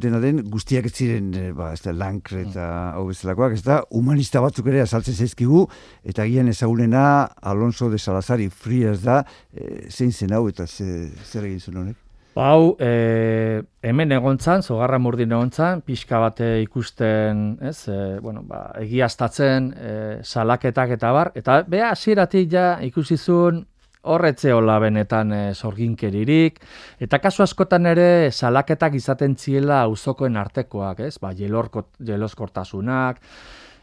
dena 0.02 0.18
den 0.18 0.40
guztiak 0.50 0.88
ez 0.88 0.94
ziren 0.96 1.28
e, 1.30 1.44
ba, 1.54 1.68
ez 1.76 1.82
da, 1.84 1.92
lankre 1.94 2.40
eta 2.48 2.64
hau 2.96 3.04
bezalakoak, 3.06 3.54
ez 3.54 3.62
da, 3.62 3.76
humanista 3.94 4.42
batzuk 4.42 4.66
ere 4.72 4.82
azaltzen 4.82 5.14
zaizkigu, 5.14 5.62
eta 6.02 6.26
gian 6.26 6.50
ezagunena 6.50 7.04
Alonso 7.38 7.86
de 7.92 8.02
Salazari 8.02 8.48
fria 8.50 8.96
ez 8.96 9.04
da, 9.04 9.20
e, 9.54 9.86
zein 9.94 10.10
zen 10.10 10.34
hau 10.34 10.48
eta 10.50 10.66
ze, 10.66 11.06
zer 11.22 11.46
egin 11.46 11.62
zuen 11.62 11.78
honek? 11.84 12.02
Hau, 12.38 12.74
e, 12.82 13.62
hemen 13.86 14.14
egontzan, 14.18 14.66
zogarra 14.66 14.98
murdin 14.98 15.38
egontzan, 15.38 15.86
pixka 15.86 16.18
bate 16.22 16.50
ikusten, 16.64 17.46
ez, 17.62 17.80
e, 17.86 18.18
bueno, 18.22 18.42
ba, 18.46 18.72
egiaztatzen, 18.82 19.72
e, 19.74 19.96
salaketak 20.26 20.98
eta 20.98 21.14
bar, 21.14 21.30
eta 21.38 21.62
beha, 21.66 21.94
hasieratik 21.94 22.50
ja 22.58 22.68
ikusi 22.82 23.18
zuen, 23.18 23.64
horretze 24.08 24.52
hola 24.56 24.78
benetan 24.82 25.32
e, 25.32 25.42
sorginkeririk, 25.54 26.58
eta 27.04 27.20
kasu 27.22 27.44
askotan 27.44 27.86
ere 27.90 28.30
salaketak 28.32 28.96
izaten 28.98 29.36
ziela 29.36 29.82
auzokoen 29.86 30.36
artekoak, 30.40 31.04
ez? 31.06 31.16
Ba, 31.22 31.32
jeloskortasunak, 31.36 33.20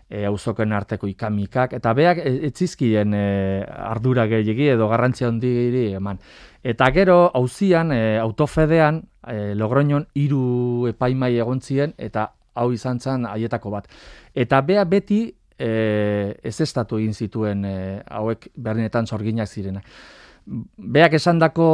e, 0.10 0.26
auzokoen 0.26 0.74
arteko 0.74 1.08
ikamikak, 1.10 1.76
eta 1.78 1.94
beak 1.98 2.22
etzizkien 2.26 3.14
e, 3.14 3.26
ardura 3.66 4.28
gehiagi 4.32 4.72
edo 4.76 4.90
garrantzia 4.92 5.30
hondiri 5.30 5.88
eman. 5.98 6.20
Eta 6.66 6.90
gero, 6.94 7.20
hauzian, 7.34 7.94
e, 7.94 8.18
autofedean, 8.22 9.04
e, 9.28 9.54
logroñon 9.58 10.08
hiru 10.18 10.88
epaimai 10.92 11.36
egon 11.38 11.62
ziren, 11.62 11.94
eta 11.98 12.32
hau 12.56 12.72
izan 12.74 13.00
zen 13.00 13.26
haietako 13.30 13.74
bat. 13.74 13.90
Eta 14.34 14.62
bea 14.62 14.86
beti 14.86 15.26
e, 15.60 16.36
ez 16.44 16.60
estatu 16.62 17.00
egin 17.00 17.14
zituen 17.14 17.66
e, 17.66 17.78
hauek 18.12 18.50
berdinetan 18.56 19.08
sorginak 19.08 19.50
zirena. 19.50 19.82
Beak 20.78 21.16
esan 21.18 21.40
dako 21.42 21.68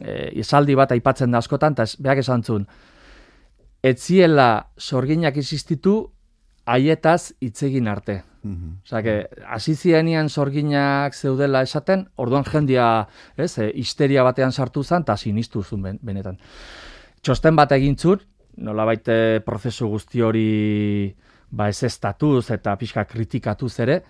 e, 0.00 0.30
izaldi 0.42 0.74
bat 0.78 0.92
aipatzen 0.92 1.30
da 1.30 1.42
askotan, 1.42 1.76
eta 1.76 1.86
beak 2.02 2.22
esan 2.24 2.42
zuen, 2.42 2.66
etziela 3.82 4.66
sorginak 4.78 5.36
existitu 5.36 5.96
haietaz 6.66 7.32
itzegin 7.40 7.88
arte. 7.88 8.22
Mm 8.42 8.56
-hmm. 8.56 9.58
Osa, 9.58 10.28
sorginak 10.28 11.14
zeudela 11.14 11.62
esaten, 11.62 12.08
orduan 12.16 12.44
jendia, 12.44 13.06
ez, 13.36 13.58
e, 13.58 13.70
histeria 13.74 14.22
batean 14.22 14.52
sartu 14.52 14.82
zen, 14.82 15.02
eta 15.02 15.16
sinistu 15.16 15.62
zuen 15.62 15.98
benetan. 16.02 16.38
Txosten 17.22 17.56
bat 17.56 17.72
egin 17.72 17.96
zuen, 17.96 18.20
nola 18.56 18.84
baite 18.84 19.40
prozesu 19.44 19.88
guzti 19.88 20.20
hori 20.20 21.14
ba 21.52 21.68
ez 21.68 21.82
estatuz 21.84 22.50
eta 22.50 22.74
pixka 22.80 23.04
kritikatuz 23.04 23.72
ere, 23.84 24.00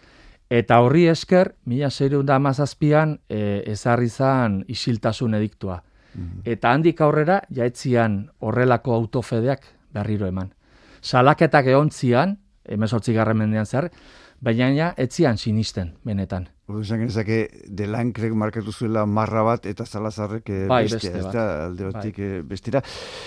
eta 0.52 0.78
horri 0.84 1.06
esker, 1.10 1.54
mila 1.66 1.90
zeireun 1.90 2.26
da 2.26 2.36
amazazpian, 2.38 3.18
e, 3.28 3.62
ezarri 3.72 4.08
zan 4.08 4.62
isiltasun 4.68 5.34
ediktua. 5.34 5.82
Mhm. 6.14 6.42
Eta 6.44 6.72
handik 6.72 7.00
aurrera, 7.00 7.40
jaetzian 7.50 8.30
horrelako 8.40 8.94
autofedeak 8.94 9.66
berriro 9.92 10.26
eman. 10.26 10.52
Salaketak 11.00 11.66
egon 11.66 11.90
zian, 11.90 12.36
emezortzi 12.64 13.14
garren 13.16 13.36
mendean 13.36 13.66
zer, 13.66 13.90
baina 14.40 14.70
ja, 14.74 14.92
etzian 14.96 15.38
sinisten, 15.38 15.96
benetan. 16.04 16.48
Ordu 16.70 16.84
esan 16.84 17.00
genezake, 17.02 17.36
de 17.66 17.86
lankrek 17.90 18.36
markatu 18.38 18.70
zuela 18.70 19.02
marra 19.02 19.40
bat 19.42 19.64
eta 19.66 19.82
zalazarrek 19.82 20.50
eh, 20.54 20.58
bai, 20.70 20.84
bestia, 20.86 21.10
beste 21.10 21.18
ez 21.18 21.32
da, 21.34 21.46
alde 21.64 21.88
batik 21.88 22.18
bai. 22.20 22.26
Eh, 22.38 22.42
bestira. 22.46 22.82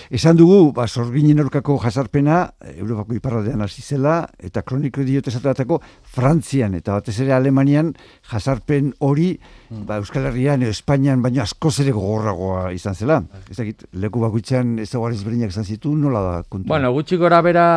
Esan 0.08 0.38
dugu, 0.38 0.70
ba, 0.72 0.86
sorginen 0.88 1.42
aurkako 1.42 1.76
jasarpena, 1.82 2.38
Europako 2.72 3.18
iparradean 3.18 3.60
hasi 3.60 3.82
zela, 3.84 4.22
eta 4.40 4.62
kroniko 4.64 5.04
diote 5.04 5.28
esateratako, 5.28 5.82
Frantzian 6.16 6.78
eta 6.78 6.94
batez 6.96 7.18
ere 7.26 7.34
Alemanian 7.36 7.90
jasarpen 8.30 8.94
hori, 9.04 9.34
hmm. 9.68 9.82
ba, 9.90 9.98
Euskal 10.00 10.30
Herrian 10.30 10.64
Espainian, 10.64 11.20
baina 11.20 11.44
askoz 11.44 11.74
ere 11.84 11.92
gogorragoa 11.92 12.70
izan 12.72 12.96
zela. 12.96 13.18
Bai. 13.20 13.42
Ez 13.50 13.58
dakit, 13.60 13.84
leku 14.00 14.22
bakuitzean 14.24 14.78
ez 14.80 14.88
da 14.94 15.02
berinak 15.26 15.52
izan 15.52 15.68
zitu, 15.68 15.92
nola 15.92 16.22
da 16.24 16.32
kontu? 16.48 16.70
Bueno, 16.72 16.88
gutxi 16.96 17.20
gora 17.20 17.42
bera 17.44 17.68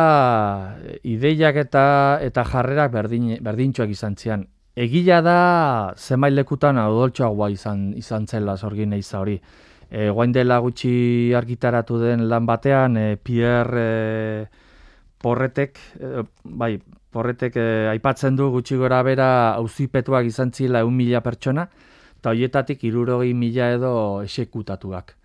ideiak 1.04 1.60
eta 1.66 1.84
eta 2.24 2.46
jarrerak 2.48 2.96
berdin, 2.96 3.36
berdintxoak 3.44 3.92
izan 3.92 4.16
zian 4.16 4.48
Egila 4.76 5.18
da 5.22 5.38
zenbait 5.98 6.34
lekutan 6.34 6.78
odoltxoagoa 6.78 7.50
izan 7.50 7.90
izan 7.98 8.26
zela 8.26 8.56
sorgin 8.56 8.92
eiza 8.94 9.18
hori. 9.18 9.36
E, 9.90 10.08
guain 10.14 10.32
dela 10.32 10.60
gutxi 10.62 11.34
argitaratu 11.34 11.98
den 11.98 12.28
lan 12.30 12.46
batean, 12.46 12.96
e, 12.96 13.16
Pierre 13.16 13.82
e, 13.82 14.46
Porretek, 15.18 15.78
e, 15.98 16.22
bai, 16.44 16.76
Porretek 17.10 17.56
e, 17.58 17.68
aipatzen 17.90 18.36
du 18.38 18.50
gutxi 18.54 18.78
gora 18.78 19.02
bera 19.02 19.28
auzipetuak 19.56 20.30
izan 20.30 20.52
zila 20.52 20.84
eun 20.86 20.94
mila 20.94 21.20
pertsona, 21.20 21.66
eta 22.20 22.32
irurogei 22.82 23.34
mila 23.34 23.72
edo 23.72 24.22
esekutatuak. 24.22 25.16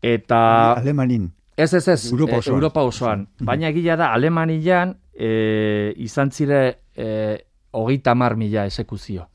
Eta... 0.00 0.74
Alemanin. 0.76 1.32
Ez, 1.56 1.74
ez, 1.74 1.88
ez, 1.88 2.12
Europa 2.12 2.38
osoan. 2.38 2.54
Europa 2.54 2.82
osoan. 2.82 3.26
Baina 3.40 3.68
egila 3.68 3.96
da, 3.96 4.12
Alemanian 4.12 4.94
e, 5.14 5.92
izan 5.96 6.30
zire 6.30 6.78
e, 6.96 7.38
hogeita 7.72 8.14
mar 8.14 8.36
mila 8.36 8.66
esekuzio. 8.66 9.28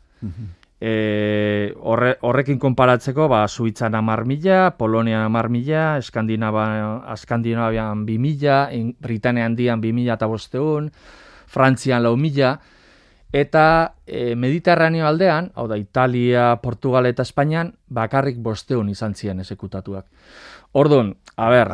E, 0.80 1.74
horre, 1.82 2.16
horrekin 2.22 2.60
konparatzeko, 2.62 3.26
ba, 3.32 3.42
Suitzan 3.50 3.96
amar 3.98 4.26
mila, 4.30 4.76
Polonian 4.78 5.26
amar 5.26 5.50
mila, 5.50 5.98
Eskandinavian 5.98 8.06
bi 8.06 8.18
mila, 8.22 8.68
Britania 9.02 9.46
handian 9.46 9.82
bi 9.82 9.94
mila 9.94 10.18
eta 10.18 10.30
bosteun, 10.30 10.92
Frantzian 11.48 12.04
lau 12.06 12.16
mila, 12.18 12.60
eta 13.34 13.96
e, 14.06 14.36
Mediterraneo 14.36 15.08
aldean, 15.08 15.52
hau 15.56 15.68
da, 15.68 15.78
Italia, 15.78 16.52
Portugal 16.62 17.10
eta 17.10 17.26
Espainian, 17.26 17.74
bakarrik 17.90 18.38
bosteun 18.38 18.90
izan 18.94 19.16
ziren 19.16 19.42
esekutatuak. 19.42 20.06
Orduan, 20.78 21.16
a 21.38 21.50
ber, 21.50 21.72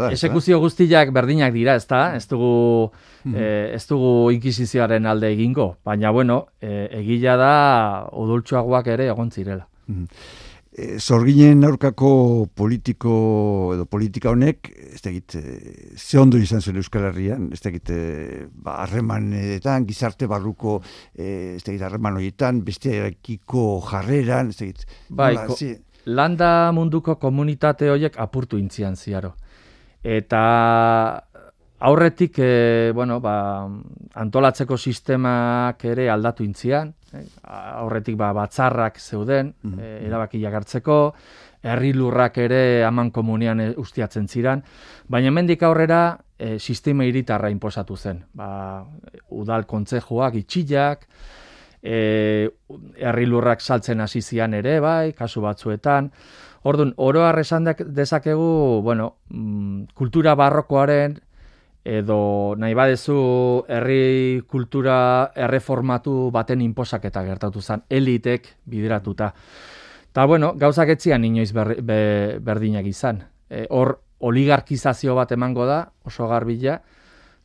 da. 0.00 0.08
Esekuzio 0.14 0.58
guztiak 0.62 1.12
berdinak 1.12 1.52
dira, 1.52 1.74
ez 1.76 1.84
da? 1.90 2.14
Ez 2.16 2.24
dugu, 2.30 2.90
mm 3.26 3.36
ez 3.76 3.82
dugu 3.90 4.30
inkisizioaren 4.32 5.06
alde 5.10 5.32
egingo, 5.34 5.76
baina 5.84 6.12
bueno, 6.14 6.46
e, 6.60 6.86
egila 7.02 7.36
da 7.36 7.54
odultsuagoak 8.12 8.92
ere 8.94 9.10
egon 9.12 9.32
zirela. 9.34 9.66
Mm 9.90 10.06
Zorginen 10.76 11.64
aurkako 11.64 12.08
politiko 12.52 13.12
edo 13.72 13.86
politika 13.88 14.28
honek, 14.28 14.68
ez 14.92 15.00
da 15.00 15.08
egit, 15.08 15.36
ze 15.96 16.18
ondo 16.20 16.36
izan 16.36 16.60
zuen 16.60 16.76
Euskal 16.76 17.06
Herrian, 17.08 17.46
ez 17.48 17.62
ba, 18.52 18.74
harremanetan, 18.82 19.86
gizarte 19.88 20.28
barruko, 20.28 20.82
ez 21.14 21.62
da 21.64 21.72
egit, 21.72 21.80
harreman 21.80 22.18
horietan, 22.20 22.60
bestearekiko 22.66 23.64
jarreran, 23.88 24.52
ez 24.52 24.58
da 24.58 24.66
egit, 24.66 24.84
bai, 25.08 25.32
landa 26.06 26.70
munduko 26.72 27.16
komunitate 27.18 27.90
horiek 27.90 28.18
apurtu 28.22 28.58
intzian 28.58 28.96
ziaro. 28.96 29.34
Eta 30.02 30.42
aurretik, 31.78 32.38
e, 32.38 32.92
bueno, 32.94 33.18
ba, 33.20 33.66
antolatzeko 34.14 34.76
sistemak 34.76 35.84
ere 35.84 36.08
aldatu 36.10 36.44
intzian, 36.44 36.92
e, 37.12 37.24
aurretik 37.82 38.16
ba, 38.16 38.32
batzarrak 38.36 39.00
zeuden, 39.00 39.52
mm 39.62 39.92
erabaki 40.06 40.38
jagartzeko, 40.40 41.14
herri 41.66 41.92
lurrak 41.92 42.38
ere 42.38 42.84
aman 42.86 43.10
komunian 43.10 43.60
ustiatzen 43.82 44.28
ziran, 44.28 44.62
baina 45.08 45.32
mendik 45.34 45.62
aurrera 45.66 46.18
e, 46.38 46.58
sistema 46.58 47.04
iritarra 47.04 47.50
inposatu 47.50 47.96
zen. 47.96 48.22
Ba, 48.34 48.84
udal 49.34 49.66
kontzejoak, 49.66 50.38
itxillak, 50.44 51.08
e, 51.86 52.50
herri 52.98 53.26
lurrak 53.30 53.62
saltzen 53.62 54.02
hasi 54.02 54.22
zian 54.22 54.54
ere, 54.58 54.80
bai, 54.80 55.12
kasu 55.14 55.44
batzuetan, 55.44 56.10
Orduan, 56.66 56.94
oro 56.98 57.22
esan 57.38 57.68
dezakegu, 57.94 58.82
bueno, 58.82 59.18
mm, 59.30 59.94
kultura 59.94 60.34
barrokoaren 60.34 61.20
edo 61.86 62.56
nahi 62.58 62.74
badezu 62.74 63.64
herri 63.70 64.42
kultura 64.50 65.30
erreformatu 65.36 66.32
baten 66.34 66.64
inposaketa 66.64 67.22
gertatu 67.22 67.62
zen, 67.62 67.84
elitek 67.88 68.48
bideratuta. 68.64 69.32
Ta 70.12 70.24
bueno, 70.26 70.54
gauzak 70.58 70.90
etzian 70.96 71.24
inoiz 71.24 71.52
ber, 71.54 71.76
berdinak 72.42 72.86
izan. 72.90 73.22
E, 73.48 73.68
hor 73.70 74.00
oligarkizazio 74.18 75.14
bat 75.14 75.30
emango 75.36 75.66
da, 75.70 75.84
oso 76.02 76.26
garbila, 76.26 76.80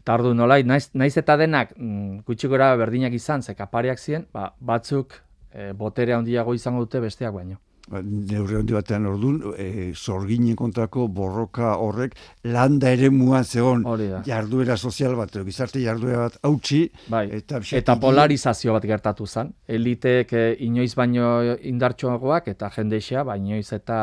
eta 0.02 0.18
ordu 0.18 0.34
nolai, 0.34 0.64
naiz, 0.66 0.90
naiz 0.98 1.14
eta 1.22 1.38
denak 1.38 1.76
mm, 1.78 2.24
gutxikora 2.26 2.74
berdinak 2.80 3.14
izan, 3.14 3.44
ze 3.44 3.54
kapariak 3.56 4.00
ziren, 4.00 4.26
ba, 4.34 4.52
batzuk 4.60 5.20
e, 5.54 5.74
botere 5.78 6.16
handiago 6.18 6.56
izango 6.58 6.88
dute 6.88 7.04
besteak 7.04 7.36
baino. 7.36 7.60
Ba, 7.92 8.00
neurri 8.02 8.56
handi 8.56 8.74
batean 8.74 9.06
ordun, 9.10 9.40
e, 9.60 9.92
zorginen 9.94 10.56
kontrako 10.58 11.08
borroka 11.12 11.76
horrek 11.82 12.16
landa 12.48 12.92
ere 12.94 13.10
muan 13.14 13.46
zegoen 13.46 13.84
jarduera 14.26 14.78
sozial 14.78 15.18
bat, 15.20 15.38
gizarte 15.46 15.82
jarduera 15.84 16.28
bat 16.28 16.38
hautsi. 16.48 16.84
Bai. 17.12 17.26
Eta, 17.42 17.62
eta 17.78 17.98
polarizazio 18.02 18.74
bat 18.78 18.86
gertatu 18.90 19.28
zen. 19.28 19.54
Eliteek 19.68 20.34
e, 20.34 20.46
inoiz 20.66 20.94
baino 20.98 21.56
indartxoagoak 21.74 22.50
eta 22.56 22.74
jendeixea, 22.74 23.26
ba, 23.28 23.38
inoiz 23.38 23.68
eta 23.78 24.00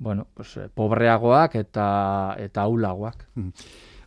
bueno, 0.00 0.26
pues, 0.34 0.56
pobreagoak 0.74 1.56
eta 1.60 1.86
eta 2.38 2.62
aulagoak. 2.68 3.26
Hmm. 3.34 3.50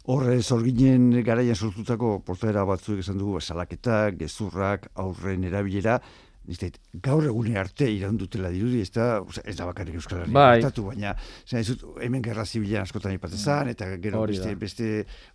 Horre, 0.03 0.41
zorginen 0.41 1.23
garaian 1.23 1.55
sortutako 1.55 2.17
portaera 2.27 2.65
batzuk 2.67 2.99
esan 2.99 3.17
dugu, 3.17 3.39
salaketak, 3.39 4.17
gezurrak, 4.19 4.89
aurren 4.99 5.45
erabilera, 5.47 5.99
Nizte, 6.43 6.73
gaur 6.99 7.23
egune 7.23 7.53
arte 7.55 7.85
irandutela 7.87 8.49
dirudi, 8.51 8.81
ez 8.83 8.89
da, 8.91 9.21
ez 9.47 9.53
da 9.55 9.63
bakarrik 9.63 9.95
Euskal 9.95 10.25
Herria 10.25 10.33
bai. 10.35 10.81
baina 10.89 11.13
ez 11.55 11.63
dut, 11.69 11.85
hemen 12.03 12.19
gerra 12.25 12.43
zibilan 12.43 12.83
askotan 12.83 13.13
ipatezan, 13.15 13.69
eta 13.71 13.87
gero 14.03 14.25
beste, 14.27 14.51
beste 14.59 14.89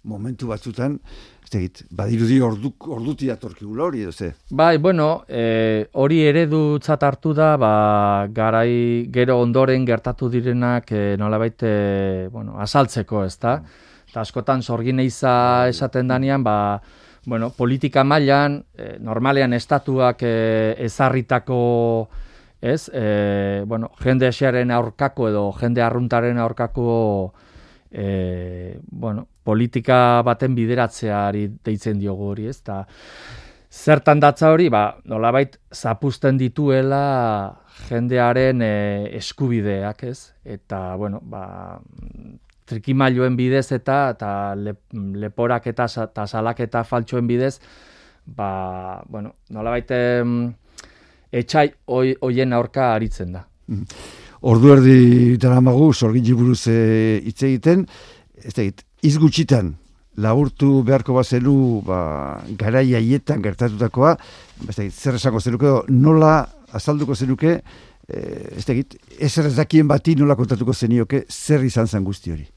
momentu 0.05 0.51
batzutan, 0.53 0.99
ez 1.47 1.49
da, 1.55 1.63
badirudi 2.03 2.39
orduk, 2.45 2.91
orduti 2.93 3.33
atorkigula 3.33 3.87
hori 3.87 4.05
edo 4.05 4.13
ze? 4.13 4.35
Bai, 4.51 4.77
bueno, 4.77 5.25
e, 5.27 5.89
hori 5.95 6.21
eredu 6.29 6.79
hartu 6.85 7.33
da, 7.33 7.55
ba, 7.57 8.29
garai 8.29 9.09
gero 9.11 9.41
ondoren 9.41 9.89
gertatu 9.89 10.29
direnak 10.29 10.93
e, 10.93 11.17
nola 11.17 11.39
baite, 11.41 12.29
bueno, 12.29 12.61
asaltzeko, 12.61 13.25
ez 13.25 13.39
da? 13.41 13.63
Eta 14.19 14.25
askotan 14.27 14.65
sorgin 14.67 14.99
esaten 14.99 16.09
danean, 16.09 16.43
ba, 16.43 16.83
bueno, 17.25 17.53
politika 17.55 18.03
mailan 18.03 18.65
e, 18.75 18.97
normalean 18.99 19.53
estatuak 19.55 20.25
e, 20.27 20.75
ezarritako 20.83 22.09
ez, 22.61 22.91
e, 22.93 23.63
bueno, 23.65 23.93
jende 24.03 24.27
esearen 24.27 24.73
aurkako 24.75 25.29
edo 25.29 25.45
jende 25.53 25.83
arruntaren 25.87 26.39
aurkako 26.39 27.33
e, 27.93 28.81
bueno, 28.91 29.29
politika 29.45 30.21
baten 30.27 30.59
bideratzeari 30.59 31.47
deitzen 31.63 32.03
diogu 32.03 32.33
hori, 32.33 32.49
ez, 32.51 32.59
eta 32.59 32.83
zertan 33.71 34.19
datza 34.19 34.51
hori, 34.51 34.67
ba, 34.69 34.97
nolabait 35.05 35.61
zapusten 35.71 36.43
dituela 36.43 37.55
jendearen 37.87 38.67
e, 38.67 38.75
eskubideak, 39.23 40.03
ez, 40.11 40.33
eta, 40.43 40.97
bueno, 40.97 41.23
ba, 41.23 41.79
trikimailoen 42.69 43.37
bidez 43.37 43.71
eta 43.73 43.99
eta 44.15 44.31
leporak 44.55 45.67
eta 45.67 45.87
eta 45.87 46.85
faltxoen 46.85 47.27
bidez 47.27 47.59
ba 48.27 49.03
bueno 49.09 49.35
nola 49.51 49.71
baite 49.71 50.25
etxai 51.33 51.73
hoien 51.87 52.53
aurka 52.53 52.95
aritzen 52.95 53.33
da. 53.33 53.45
Mm. 53.69 53.85
Ordu 54.41 54.73
erdi 54.73 55.37
daramagu 55.37 55.93
sorgin 55.93 56.37
buruz 56.37 56.69
eh, 56.69 57.21
hitz 57.25 57.43
egiten. 57.43 57.87
Ez 58.39 58.55
da 58.55 58.63
iz 59.03 59.19
gutxitan 59.19 59.75
laburtu 60.19 60.83
beharko 60.87 61.15
bazelu 61.15 61.83
ba 61.87 61.99
garai 62.59 62.95
haietan 62.99 63.43
gertatutakoa 63.43 64.17
ez 64.69 64.93
zer 64.93 65.15
esango 65.15 65.41
zenuke 65.41 65.75
nola 65.89 66.49
azalduko 66.73 67.15
zenuke 67.15 67.61
eh, 68.09 68.57
ez 68.59 68.65
da 68.67 68.75
ez 69.19 69.57
dakien 69.57 69.89
bati 69.89 70.17
nola 70.17 70.37
kontatuko 70.37 70.73
zenioke 70.73 71.25
zer 71.29 71.65
izan 71.65 71.87
zen 71.87 72.05
guzti 72.05 72.33
hori 72.33 72.49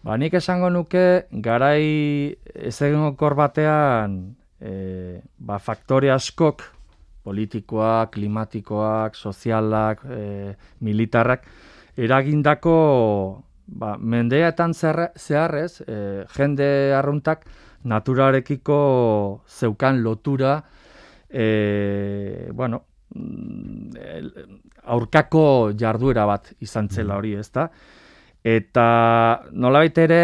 Ba, 0.00 0.14
nik 0.16 0.32
esango 0.38 0.70
nuke, 0.72 1.26
garai 1.44 2.32
ezegonokor 2.70 3.34
batean, 3.36 4.14
e, 4.56 5.20
ba, 5.36 5.58
faktore 5.60 6.08
askok, 6.14 6.64
politikoak, 7.28 8.14
klimatikoak, 8.14 9.18
sozialak, 9.20 10.00
e, 10.08 10.54
militarrak, 10.80 11.44
eragindako 12.00 12.78
ba, 13.68 13.98
mendeetan 14.00 14.72
zeharrez, 14.72 15.82
e, 15.84 16.24
jende 16.32 16.70
arruntak 16.96 17.44
naturarekiko 17.84 18.80
zeukan 19.44 20.00
lotura, 20.00 20.62
e, 21.28 22.48
bueno, 22.56 22.86
mm, 23.12 23.92
aurkako 24.96 25.74
jarduera 25.76 26.24
bat 26.24 26.54
izan 26.64 26.88
zela 26.88 27.20
hori, 27.20 27.36
ezta? 27.36 27.68
Eta 28.44 29.42
nolabait 29.52 29.98
ere 29.98 30.20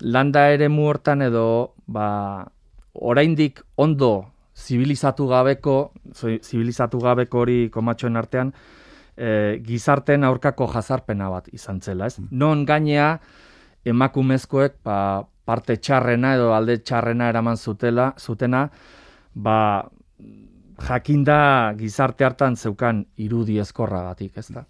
landa 0.00 0.48
ere 0.52 0.68
hortan 0.68 1.22
edo 1.22 1.74
ba, 1.86 2.46
oraindik 2.94 3.60
ondo 3.76 4.32
zibilizatu 4.56 5.26
gabeko, 5.26 5.92
zibilizatu 6.14 6.98
gabeko 7.00 7.38
hori 7.40 7.70
komatxoen 7.70 8.16
artean, 8.16 8.52
e, 9.16 9.58
gizarten 9.64 10.24
aurkako 10.24 10.68
jazarpena 10.72 11.28
bat 11.30 11.48
izan 11.52 11.80
zela, 11.80 12.06
ez? 12.06 12.18
Mm. 12.18 12.28
Non 12.30 12.64
gainea 12.64 13.18
emakumezkoek 13.84 14.78
ba, 14.84 15.24
parte 15.44 15.76
txarrena 15.76 16.36
edo 16.36 16.52
alde 16.54 16.78
txarrena 16.78 17.28
eraman 17.32 17.56
zutela, 17.56 18.12
zutena, 18.18 18.68
ba, 19.34 19.88
jakinda 20.82 21.74
gizarte 21.78 22.24
hartan 22.24 22.56
zeukan 22.56 23.04
irudi 23.16 23.58
ezkorragatik, 23.62 24.36
ez 24.38 24.48
da? 24.52 24.64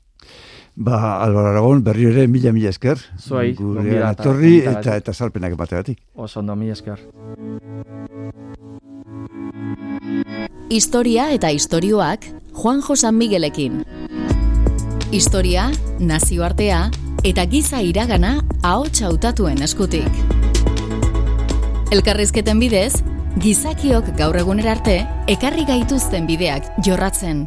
Ba, 0.75 1.23
Alvaro 1.23 1.51
Aragon, 1.51 1.83
berri 1.85 2.07
ere 2.09 2.27
mila 2.29 2.53
mila 2.53 2.71
esker. 2.73 2.97
Zuei, 3.21 3.53
gure 3.55 4.01
atorri 4.07 4.63
eta, 4.65 4.97
eta 4.97 5.13
salpenak 5.13 5.53
emategatik. 5.53 6.01
Oso 6.15 6.41
ondo, 6.41 6.57
mila 6.57 6.73
esker. 6.73 6.99
Historia 10.73 11.29
eta 11.33 11.51
istorioak 11.53 12.25
Juan 12.57 12.81
Josan 12.81 13.19
Miguelekin. 13.21 13.83
Historia, 15.13 15.69
nazioartea 16.01 16.87
eta 17.23 17.45
giza 17.47 17.83
iragana 17.85 18.39
ahots 18.63 19.03
hautatuen 19.03 19.61
eskutik. 19.63 20.09
Elkarrizketen 21.93 22.59
bidez, 22.59 23.03
gizakiok 23.45 24.15
gaur 24.17 24.41
egunerarte 24.41 25.03
ekarri 25.29 25.69
gaituzten 25.69 26.25
bideak 26.27 26.73
jorratzen. 26.87 27.45